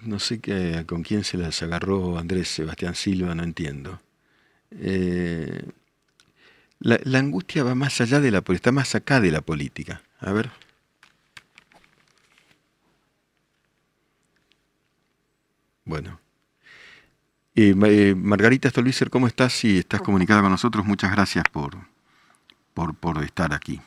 no 0.00 0.18
sé 0.18 0.40
qué, 0.40 0.84
con 0.86 1.02
quién 1.02 1.22
se 1.22 1.36
las 1.36 1.62
agarró 1.62 2.16
Andrés 2.16 2.48
Sebastián 2.48 2.94
Silva, 2.94 3.34
no 3.34 3.42
entiendo. 3.42 4.00
Eh, 4.70 5.64
la, 6.84 7.18
angustia 7.18 7.64
va 7.64 7.74
más 7.74 8.00
allá 8.00 8.20
de 8.20 8.30
la 8.30 8.42
política, 8.42 8.68
está 8.68 8.72
más 8.72 8.94
acá 8.94 9.20
de 9.20 9.30
la 9.30 9.40
política. 9.40 10.02
A 10.20 10.32
ver. 10.32 10.50
Bueno. 15.84 16.20
Eh, 17.56 17.74
eh, 17.86 18.14
Margarita 18.16 18.68
Stolbizer, 18.68 19.10
¿cómo 19.10 19.26
estás? 19.26 19.52
Si 19.52 19.78
estás 19.78 20.02
comunicada 20.02 20.42
con 20.42 20.50
nosotros, 20.50 20.84
muchas 20.84 21.10
gracias 21.12 21.44
por, 21.50 21.74
por, 22.74 22.94
por 22.94 23.22
estar 23.22 23.54
aquí. 23.54 23.80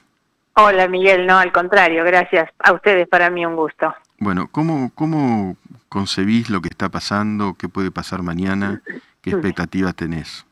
Hola 0.53 0.87
Miguel, 0.87 1.27
no, 1.27 1.37
al 1.37 1.51
contrario, 1.51 2.03
gracias 2.03 2.49
a 2.57 2.73
ustedes, 2.73 3.07
para 3.07 3.29
mí 3.29 3.45
un 3.45 3.55
gusto. 3.55 3.93
Bueno, 4.17 4.47
¿cómo, 4.51 4.91
cómo 4.95 5.55
concebís 5.87 6.49
lo 6.49 6.61
que 6.61 6.69
está 6.69 6.89
pasando? 6.89 7.53
¿Qué 7.53 7.69
puede 7.69 7.91
pasar 7.91 8.23
mañana? 8.23 8.81
¿Qué 9.21 9.29
expectativas 9.31 9.93
tenés? 9.93 10.46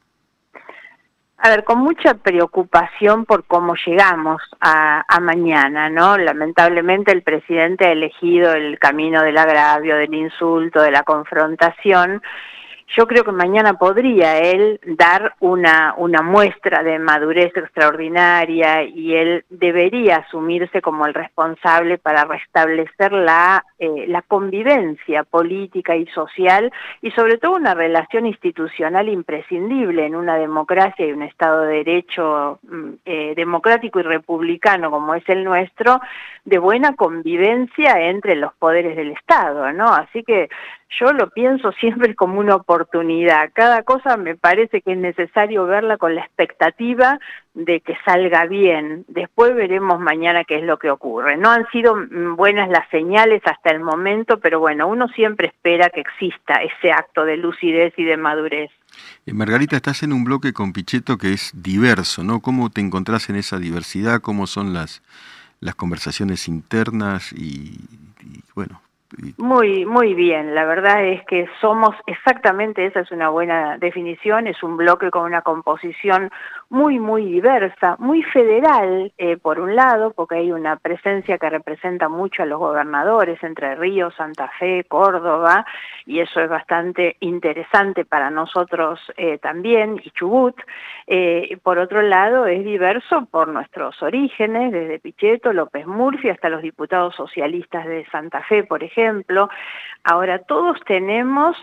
A 1.45 1.49
ver, 1.49 1.63
con 1.63 1.77
mucha 1.77 2.15
preocupación 2.15 3.25
por 3.25 3.45
cómo 3.45 3.75
llegamos 3.85 4.41
a, 4.59 5.05
mañana, 5.21 5.91
¿no? 5.91 6.17
Lamentablemente 6.17 7.11
el 7.11 7.21
presidente 7.21 7.85
ha 7.85 7.91
elegido 7.91 8.53
el 8.53 8.79
camino 8.79 9.21
del 9.21 9.37
agravio, 9.37 9.95
del 9.95 10.11
insulto, 10.15 10.81
de 10.81 10.89
la 10.89 11.03
confrontación, 11.03 12.23
yo 12.95 13.07
creo 13.07 13.23
que 13.23 13.31
mañana 13.31 13.73
podría 13.73 14.39
él 14.39 14.79
dar 14.85 15.35
una, 15.39 15.95
muestra 16.23 16.83
de 16.83 16.99
madurez 16.99 17.55
extraordinaria 17.55 18.83
y 18.83 19.15
él 19.15 19.43
debería 19.49 20.17
asumirse 20.17 20.81
como 20.81 21.05
el 21.05 21.13
responsable 21.13 21.97
para 21.97 22.25
restablecer 22.25 23.11
la, 23.11 23.65
eh, 23.79 24.05
la 24.07 24.21
convivencia 24.21 25.23
política 25.23 25.95
y 25.95 26.05
social 26.07 26.71
y 27.01 27.11
sobre 27.11 27.37
todo 27.37 27.55
una 27.55 27.73
relación 27.73 28.27
institucional 28.27 29.09
imprescindible 29.09 30.05
en 30.05 30.15
una 30.15 30.35
democracia 30.37 31.05
y 31.05 31.11
un 31.11 31.23
Estado 31.23 31.61
de 31.63 31.83
Derecho 31.83 32.59
mm, 32.63 32.89
eh, 33.05 33.33
democrático 33.35 33.99
y 33.99 34.03
republicano 34.03 34.91
como 34.91 35.15
es 35.15 35.27
el 35.27 35.43
nuestro, 35.43 35.99
de 36.43 36.59
buena 36.59 36.95
convivencia 36.95 37.99
entre 38.07 38.35
los 38.35 38.53
poderes 38.53 38.95
del 38.95 39.11
Estado, 39.11 39.71
¿no? 39.73 39.87
Así 39.87 40.23
que 40.23 40.49
yo 40.89 41.11
lo 41.13 41.29
pienso 41.29 41.71
siempre 41.73 42.15
como 42.15 42.39
una 42.39 42.55
oportunidad. 42.55 43.49
Cada 43.53 43.83
cosa 43.83 44.17
me 44.17 44.35
parece 44.35 44.81
que 44.81 44.93
es 44.93 44.97
necesario 44.97 45.65
verla 45.65 45.97
con 45.97 46.15
la 46.15 46.21
expectativa 46.21 47.19
de 47.53 47.81
que 47.81 47.97
salga 48.05 48.45
bien. 48.45 49.03
Después 49.07 49.55
veremos 49.55 49.99
mañana 49.99 50.43
qué 50.43 50.57
es 50.57 50.63
lo 50.63 50.77
que 50.77 50.89
ocurre. 50.89 51.37
No 51.37 51.49
han 51.49 51.67
sido 51.71 51.95
mm, 51.95 52.35
buenas 52.35 52.69
las 52.69 52.87
señales 52.89 53.41
hasta 53.45 53.71
el 53.71 53.79
momento, 53.79 54.39
pero 54.39 54.59
bueno, 54.59 54.87
uno 54.87 55.07
siempre 55.09 55.47
espera 55.47 55.89
que 55.89 56.01
exista 56.01 56.55
ese 56.55 56.91
acto 56.91 57.25
de 57.25 57.37
lucidez 57.37 57.93
y 57.97 58.03
de 58.03 58.17
madurez. 58.17 58.71
Eh, 59.25 59.33
Margarita, 59.33 59.75
estás 59.75 60.03
en 60.03 60.13
un 60.13 60.23
bloque 60.23 60.53
con 60.53 60.71
Pichetto 60.71 61.17
que 61.17 61.33
es 61.33 61.51
diverso, 61.55 62.23
¿no? 62.23 62.39
¿Cómo 62.41 62.69
te 62.69 62.81
encontrás 62.81 63.29
en 63.29 63.35
esa 63.35 63.57
diversidad? 63.57 64.21
¿Cómo 64.21 64.47
son 64.47 64.73
las, 64.73 65.01
las 65.59 65.75
conversaciones 65.75 66.47
internas? 66.47 67.33
y 67.33 67.79
bueno, 68.53 68.79
muy, 69.37 69.85
muy 69.85 70.13
bien. 70.13 70.55
La 70.55 70.65
verdad 70.65 71.05
es 71.05 71.25
que 71.25 71.47
somos 71.61 71.95
exactamente, 72.07 72.85
esa 72.85 73.01
es 73.01 73.11
una 73.11 73.29
buena 73.29 73.77
definición, 73.77 74.47
es 74.47 74.61
un 74.63 74.77
bloque 74.77 75.11
con 75.11 75.23
una 75.23 75.41
composición 75.41 76.29
muy, 76.69 76.99
muy 76.99 77.25
diversa, 77.25 77.95
muy 77.99 78.23
federal, 78.23 79.11
eh, 79.17 79.37
por 79.37 79.59
un 79.59 79.75
lado, 79.75 80.11
porque 80.11 80.35
hay 80.35 80.51
una 80.51 80.77
presencia 80.77 81.37
que 81.37 81.49
representa 81.49 82.09
mucho 82.09 82.43
a 82.43 82.45
los 82.45 82.59
gobernadores, 82.59 83.41
Entre 83.43 83.75
Ríos, 83.75 84.15
Santa 84.15 84.49
Fe, 84.59 84.83
Córdoba, 84.87 85.65
y 86.05 86.19
eso 86.19 86.41
es 86.41 86.49
bastante 86.49 87.17
interesante 87.19 88.05
para 88.05 88.29
nosotros 88.29 88.99
eh, 89.17 89.37
también, 89.37 90.01
y 90.03 90.09
Chubut. 90.11 90.55
Eh, 91.07 91.57
por 91.61 91.77
otro 91.77 92.01
lado, 92.01 92.47
es 92.47 92.63
diverso 92.63 93.27
por 93.29 93.47
nuestros 93.47 94.01
orígenes, 94.01 94.71
desde 94.71 94.99
Pichetto, 94.99 95.53
López 95.53 95.85
Murphy, 95.85 96.29
hasta 96.29 96.49
los 96.49 96.61
diputados 96.61 97.15
socialistas 97.15 97.85
de 97.85 98.05
Santa 98.11 98.41
Fe, 98.43 98.63
por 98.63 98.83
ejemplo. 98.83 99.49
Ahora, 100.03 100.39
todos 100.39 100.79
tenemos 100.85 101.57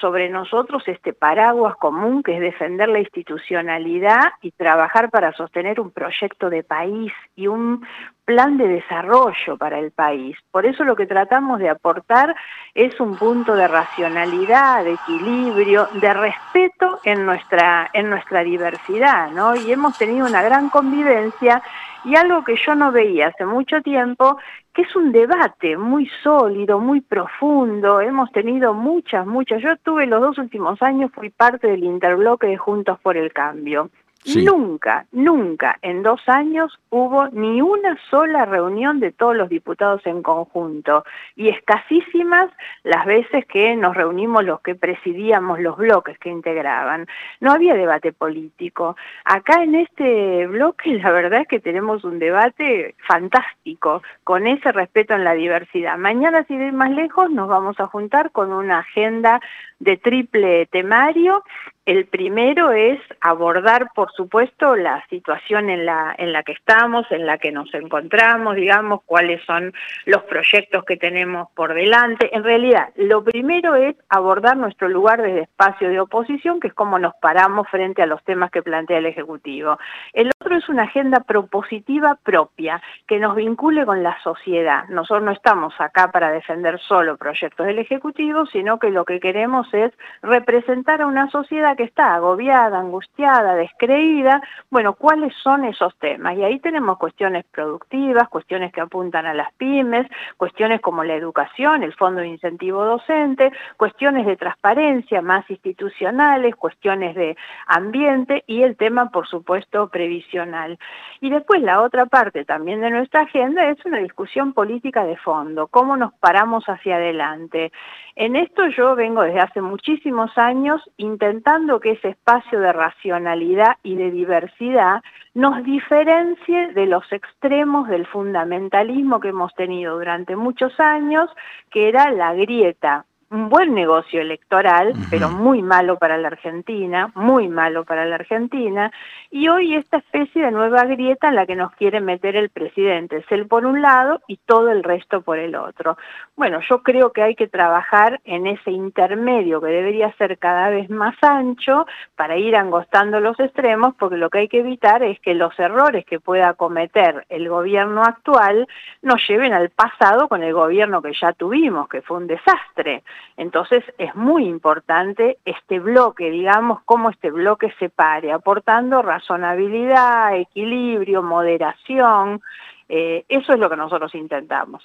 sobre 0.00 0.28
nosotros 0.30 0.82
este 0.86 1.12
paraguas 1.12 1.76
común, 1.76 2.22
que 2.22 2.34
es 2.34 2.40
defender 2.40 2.88
la 2.88 3.00
institucionalidad 3.00 4.25
y 4.42 4.50
trabajar 4.52 5.10
para 5.10 5.32
sostener 5.32 5.80
un 5.80 5.90
proyecto 5.90 6.50
de 6.50 6.62
país 6.62 7.12
y 7.34 7.46
un 7.46 7.86
plan 8.24 8.58
de 8.58 8.66
desarrollo 8.66 9.56
para 9.56 9.78
el 9.78 9.92
país. 9.92 10.36
Por 10.50 10.66
eso 10.66 10.84
lo 10.84 10.96
que 10.96 11.06
tratamos 11.06 11.60
de 11.60 11.68
aportar 11.68 12.34
es 12.74 12.98
un 13.00 13.16
punto 13.16 13.54
de 13.54 13.68
racionalidad, 13.68 14.84
de 14.84 14.94
equilibrio, 14.94 15.88
de 15.94 16.12
respeto 16.12 16.98
en 17.04 17.24
nuestra, 17.24 17.88
en 17.92 18.10
nuestra 18.10 18.42
diversidad, 18.42 19.30
¿no? 19.30 19.54
Y 19.54 19.70
hemos 19.70 19.96
tenido 19.96 20.26
una 20.26 20.42
gran 20.42 20.68
convivencia 20.70 21.62
y 22.04 22.14
algo 22.14 22.44
que 22.44 22.56
yo 22.56 22.74
no 22.74 22.92
veía 22.92 23.28
hace 23.28 23.44
mucho 23.44 23.80
tiempo, 23.82 24.38
que 24.72 24.82
es 24.82 24.94
un 24.94 25.10
debate 25.10 25.76
muy 25.76 26.08
sólido, 26.22 26.78
muy 26.78 27.00
profundo, 27.00 28.00
hemos 28.00 28.30
tenido 28.30 28.74
muchas, 28.74 29.26
muchas, 29.26 29.60
yo 29.60 29.76
tuve 29.78 30.06
los 30.06 30.20
dos 30.20 30.38
últimos 30.38 30.80
años, 30.82 31.10
fui 31.12 31.30
parte 31.30 31.66
del 31.66 31.82
interbloque 31.82 32.46
de 32.46 32.56
Juntos 32.56 32.98
por 33.00 33.16
el 33.16 33.32
Cambio, 33.32 33.90
Nunca, 34.34 35.06
nunca 35.12 35.78
en 35.82 36.02
dos 36.02 36.20
años 36.26 36.76
hubo 36.90 37.28
ni 37.28 37.62
una 37.62 37.96
sola 38.10 38.44
reunión 38.44 38.98
de 38.98 39.12
todos 39.12 39.36
los 39.36 39.48
diputados 39.48 40.04
en 40.04 40.22
conjunto 40.22 41.04
y 41.36 41.48
escasísimas 41.48 42.50
las 42.82 43.06
veces 43.06 43.46
que 43.46 43.76
nos 43.76 43.96
reunimos 43.96 44.44
los 44.44 44.60
que 44.62 44.74
presidíamos 44.74 45.60
los 45.60 45.76
bloques 45.76 46.18
que 46.18 46.30
integraban. 46.30 47.06
No 47.40 47.52
había 47.52 47.74
debate 47.74 48.12
político. 48.12 48.96
Acá 49.24 49.62
en 49.62 49.76
este 49.76 50.46
bloque 50.48 50.94
la 50.94 51.12
verdad 51.12 51.42
es 51.42 51.48
que 51.48 51.60
tenemos 51.60 52.02
un 52.02 52.18
debate 52.18 52.96
fantástico 53.06 54.02
con 54.24 54.46
ese 54.46 54.72
respeto 54.72 55.14
en 55.14 55.24
la 55.24 55.34
diversidad. 55.34 55.98
Mañana, 55.98 56.44
si 56.48 56.56
de 56.56 56.72
más 56.72 56.90
lejos, 56.90 57.30
nos 57.30 57.48
vamos 57.48 57.78
a 57.78 57.86
juntar 57.86 58.32
con 58.32 58.52
una 58.52 58.80
agenda 58.80 59.40
de 59.78 59.96
triple 59.96 60.66
temario 60.66 61.42
el 61.86 62.06
primero 62.06 62.72
es 62.72 63.00
abordar, 63.20 63.90
por 63.94 64.10
supuesto, 64.12 64.74
la 64.74 65.06
situación 65.08 65.70
en 65.70 65.86
la, 65.86 66.16
en 66.18 66.32
la 66.32 66.42
que 66.42 66.50
estamos, 66.50 67.06
en 67.12 67.24
la 67.24 67.38
que 67.38 67.52
nos 67.52 67.72
encontramos, 67.74 68.56
digamos, 68.56 69.02
cuáles 69.06 69.40
son 69.44 69.72
los 70.04 70.24
proyectos 70.24 70.84
que 70.84 70.96
tenemos 70.96 71.48
por 71.54 71.74
delante. 71.74 72.34
En 72.34 72.42
realidad, 72.42 72.88
lo 72.96 73.22
primero 73.22 73.76
es 73.76 73.94
abordar 74.08 74.56
nuestro 74.56 74.88
lugar 74.88 75.22
desde 75.22 75.42
espacio 75.42 75.88
de 75.88 76.00
oposición, 76.00 76.58
que 76.58 76.68
es 76.68 76.74
cómo 76.74 76.98
nos 76.98 77.14
paramos 77.22 77.68
frente 77.68 78.02
a 78.02 78.06
los 78.06 78.22
temas 78.24 78.50
que 78.50 78.64
plantea 78.64 78.98
el 78.98 79.06
Ejecutivo. 79.06 79.78
El 80.12 80.32
otro 80.40 80.56
es 80.56 80.68
una 80.68 80.82
agenda 80.82 81.20
propositiva 81.20 82.18
propia, 82.20 82.82
que 83.06 83.20
nos 83.20 83.36
vincule 83.36 83.86
con 83.86 84.02
la 84.02 84.20
sociedad. 84.24 84.88
Nosotros 84.88 85.24
no 85.24 85.30
estamos 85.30 85.72
acá 85.78 86.10
para 86.10 86.32
defender 86.32 86.80
solo 86.80 87.16
proyectos 87.16 87.64
del 87.64 87.78
Ejecutivo, 87.78 88.44
sino 88.46 88.80
que 88.80 88.90
lo 88.90 89.04
que 89.04 89.20
queremos 89.20 89.72
es 89.72 89.92
representar 90.22 91.02
a 91.02 91.06
una 91.06 91.30
sociedad 91.30 91.75
que 91.76 91.84
está 91.84 92.14
agobiada, 92.14 92.78
angustiada, 92.78 93.54
descreída, 93.54 94.40
bueno, 94.70 94.94
¿cuáles 94.94 95.34
son 95.42 95.64
esos 95.64 95.96
temas? 95.98 96.36
Y 96.36 96.42
ahí 96.42 96.58
tenemos 96.58 96.98
cuestiones 96.98 97.44
productivas, 97.52 98.28
cuestiones 98.28 98.72
que 98.72 98.80
apuntan 98.80 99.26
a 99.26 99.34
las 99.34 99.52
pymes, 99.54 100.06
cuestiones 100.36 100.80
como 100.80 101.04
la 101.04 101.14
educación, 101.14 101.82
el 101.82 101.94
fondo 101.94 102.20
de 102.20 102.28
incentivo 102.28 102.84
docente, 102.84 103.52
cuestiones 103.76 104.26
de 104.26 104.36
transparencia 104.36 105.22
más 105.22 105.48
institucionales, 105.50 106.56
cuestiones 106.56 107.14
de 107.14 107.36
ambiente 107.66 108.44
y 108.46 108.62
el 108.62 108.76
tema, 108.76 109.10
por 109.10 109.28
supuesto, 109.28 109.88
previsional. 109.88 110.78
Y 111.20 111.30
después 111.30 111.62
la 111.62 111.82
otra 111.82 112.06
parte 112.06 112.44
también 112.44 112.80
de 112.80 112.90
nuestra 112.90 113.22
agenda 113.22 113.68
es 113.68 113.84
una 113.84 113.98
discusión 113.98 114.52
política 114.52 115.04
de 115.04 115.16
fondo, 115.16 115.66
cómo 115.68 115.96
nos 115.96 116.12
paramos 116.14 116.64
hacia 116.68 116.96
adelante. 116.96 117.72
En 118.14 118.34
esto 118.34 118.66
yo 118.68 118.94
vengo 118.94 119.22
desde 119.22 119.40
hace 119.40 119.60
muchísimos 119.60 120.36
años 120.38 120.80
intentando 120.96 121.65
que 121.80 121.92
ese 121.92 122.10
espacio 122.10 122.60
de 122.60 122.72
racionalidad 122.72 123.76
y 123.82 123.96
de 123.96 124.10
diversidad 124.12 125.02
nos 125.34 125.64
diferencie 125.64 126.68
de 126.72 126.86
los 126.86 127.04
extremos 127.12 127.88
del 127.88 128.06
fundamentalismo 128.06 129.18
que 129.18 129.28
hemos 129.28 129.52
tenido 129.54 129.98
durante 129.98 130.36
muchos 130.36 130.78
años, 130.78 131.28
que 131.70 131.88
era 131.88 132.10
la 132.12 132.34
grieta 132.34 133.04
un 133.30 133.48
buen 133.48 133.74
negocio 133.74 134.20
electoral, 134.20 134.92
pero 135.10 135.28
muy 135.28 135.60
malo 135.60 135.98
para 135.98 136.16
la 136.16 136.28
Argentina, 136.28 137.10
muy 137.14 137.48
malo 137.48 137.84
para 137.84 138.04
la 138.04 138.14
Argentina, 138.14 138.92
y 139.30 139.48
hoy 139.48 139.74
esta 139.74 139.96
especie 139.98 140.44
de 140.44 140.52
nueva 140.52 140.84
grieta 140.84 141.28
en 141.28 141.34
la 141.34 141.46
que 141.46 141.56
nos 141.56 141.72
quiere 141.72 142.00
meter 142.00 142.36
el 142.36 142.50
presidente, 142.50 143.16
es 143.16 143.24
él 143.30 143.46
por 143.46 143.66
un 143.66 143.82
lado 143.82 144.20
y 144.28 144.36
todo 144.36 144.70
el 144.70 144.84
resto 144.84 145.22
por 145.22 145.38
el 145.38 145.56
otro. 145.56 145.98
Bueno, 146.36 146.60
yo 146.68 146.82
creo 146.82 147.12
que 147.12 147.22
hay 147.22 147.34
que 147.34 147.48
trabajar 147.48 148.20
en 148.24 148.46
ese 148.46 148.70
intermedio 148.70 149.60
que 149.60 149.68
debería 149.68 150.12
ser 150.12 150.38
cada 150.38 150.70
vez 150.70 150.88
más 150.88 151.16
ancho 151.22 151.86
para 152.14 152.36
ir 152.36 152.54
angostando 152.54 153.18
los 153.18 153.38
extremos, 153.40 153.94
porque 153.98 154.16
lo 154.16 154.30
que 154.30 154.38
hay 154.38 154.48
que 154.48 154.60
evitar 154.60 155.02
es 155.02 155.18
que 155.20 155.34
los 155.34 155.58
errores 155.58 156.04
que 156.04 156.20
pueda 156.20 156.54
cometer 156.54 157.26
el 157.28 157.48
gobierno 157.48 158.02
actual 158.02 158.68
nos 159.02 159.26
lleven 159.26 159.52
al 159.52 159.70
pasado 159.70 160.28
con 160.28 160.42
el 160.44 160.52
gobierno 160.52 161.02
que 161.02 161.12
ya 161.12 161.32
tuvimos, 161.32 161.88
que 161.88 162.02
fue 162.02 162.18
un 162.18 162.26
desastre. 162.26 163.02
Entonces 163.36 163.84
es 163.98 164.14
muy 164.14 164.46
importante 164.46 165.38
este 165.44 165.78
bloque, 165.78 166.30
digamos, 166.30 166.80
cómo 166.84 167.10
este 167.10 167.30
bloque 167.30 167.72
se 167.78 167.90
pare, 167.90 168.32
aportando 168.32 169.02
razonabilidad, 169.02 170.36
equilibrio, 170.36 171.22
moderación. 171.22 172.40
Eh, 172.88 173.24
eso 173.28 173.52
es 173.52 173.58
lo 173.58 173.68
que 173.68 173.76
nosotros 173.76 174.14
intentamos. 174.14 174.82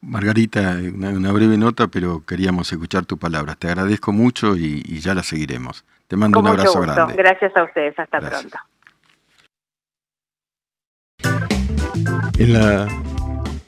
Margarita, 0.00 0.76
una, 0.94 1.32
breve 1.32 1.56
nota, 1.56 1.86
pero 1.88 2.24
queríamos 2.26 2.70
escuchar 2.72 3.06
tu 3.06 3.18
palabra. 3.18 3.54
Te 3.54 3.68
agradezco 3.68 4.12
mucho 4.12 4.56
y, 4.56 4.82
ya 5.00 5.14
la 5.14 5.22
seguiremos. 5.22 5.84
Te 6.08 6.16
mando 6.16 6.40
un 6.40 6.48
abrazo 6.48 6.80
grande. 6.80 7.14
Gracias 7.14 7.56
a 7.56 7.64
ustedes. 7.64 7.98
Hasta 7.98 8.20
pronto. 8.20 8.58
En 12.38 12.52
la, 12.52 12.88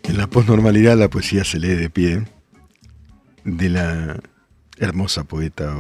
en 0.03 0.19
la 0.19 0.27
posnormalidad 0.27 0.97
la 0.97 1.09
poesía 1.09 1.45
se 1.45 1.59
lee 1.59 1.75
de 1.75 1.89
pie 1.89 2.38
de 3.57 3.71
la 3.71 4.21
hermosa 4.77 5.25
poeta 5.25 5.75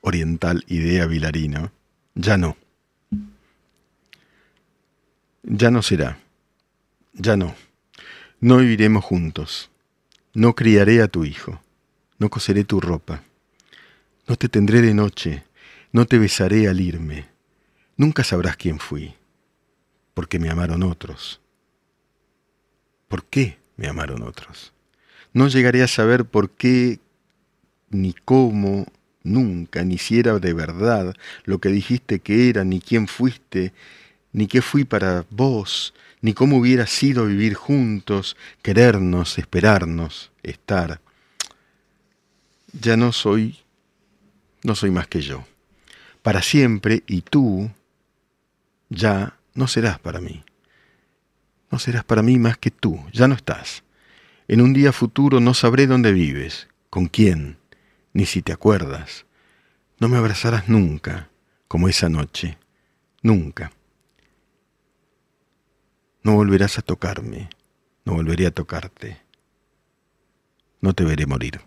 oriental 0.00 0.64
Idea 0.66 1.06
Vilarino, 1.06 1.70
ya 2.14 2.38
no. 2.38 2.56
Ya 5.42 5.70
no 5.70 5.82
será, 5.82 6.18
ya 7.12 7.36
no. 7.36 7.54
No 8.40 8.56
viviremos 8.58 9.04
juntos. 9.04 9.70
No 10.32 10.54
criaré 10.54 11.02
a 11.02 11.08
tu 11.08 11.24
hijo. 11.24 11.60
No 12.18 12.30
coseré 12.30 12.64
tu 12.64 12.80
ropa. 12.80 13.22
No 14.26 14.36
te 14.36 14.48
tendré 14.48 14.80
de 14.80 14.94
noche. 14.94 15.44
No 15.92 16.06
te 16.06 16.18
besaré 16.18 16.68
al 16.68 16.80
irme. 16.80 17.28
Nunca 17.96 18.24
sabrás 18.24 18.56
quién 18.56 18.78
fui. 18.78 19.14
Porque 20.14 20.38
me 20.38 20.48
amaron 20.48 20.82
otros. 20.82 21.40
¿Por 23.08 23.24
qué 23.26 23.58
me 23.76 23.88
amaron 23.88 24.22
otros? 24.22 24.72
No 25.32 25.48
llegaré 25.48 25.82
a 25.82 25.88
saber 25.88 26.24
por 26.24 26.50
qué, 26.50 26.98
ni 27.90 28.12
cómo, 28.12 28.86
nunca, 29.22 29.84
ni 29.84 29.98
si 29.98 30.18
era 30.18 30.38
de 30.38 30.52
verdad 30.52 31.14
lo 31.44 31.58
que 31.58 31.68
dijiste 31.68 32.20
que 32.20 32.48
era, 32.48 32.64
ni 32.64 32.80
quién 32.80 33.08
fuiste, 33.08 33.72
ni 34.32 34.46
qué 34.46 34.62
fui 34.62 34.84
para 34.84 35.24
vos, 35.30 35.94
ni 36.20 36.34
cómo 36.34 36.58
hubiera 36.58 36.86
sido 36.86 37.26
vivir 37.26 37.54
juntos, 37.54 38.36
querernos, 38.62 39.38
esperarnos, 39.38 40.30
estar. 40.42 41.00
Ya 42.80 42.96
no 42.96 43.12
soy, 43.12 43.58
no 44.62 44.74
soy 44.74 44.90
más 44.90 45.06
que 45.08 45.20
yo. 45.20 45.44
Para 46.22 46.42
siempre, 46.42 47.02
y 47.06 47.22
tú 47.22 47.70
ya 48.88 49.36
no 49.54 49.66
serás 49.66 49.98
para 49.98 50.20
mí. 50.20 50.44
No 51.70 51.78
serás 51.78 52.04
para 52.04 52.22
mí 52.22 52.38
más 52.38 52.58
que 52.58 52.70
tú, 52.70 53.02
ya 53.12 53.26
no 53.26 53.34
estás. 53.34 53.81
En 54.52 54.60
un 54.60 54.74
día 54.74 54.92
futuro 54.92 55.40
no 55.40 55.54
sabré 55.54 55.86
dónde 55.86 56.12
vives, 56.12 56.68
con 56.90 57.06
quién, 57.06 57.56
ni 58.12 58.26
si 58.26 58.42
te 58.42 58.52
acuerdas. 58.52 59.24
No 59.98 60.10
me 60.10 60.18
abrazarás 60.18 60.68
nunca, 60.68 61.30
como 61.68 61.88
esa 61.88 62.10
noche, 62.10 62.58
nunca. 63.22 63.72
No 66.22 66.34
volverás 66.34 66.78
a 66.78 66.82
tocarme, 66.82 67.48
no 68.04 68.12
volveré 68.12 68.46
a 68.46 68.50
tocarte. 68.50 69.22
No 70.82 70.92
te 70.92 71.04
veré 71.04 71.24
morir. 71.24 71.62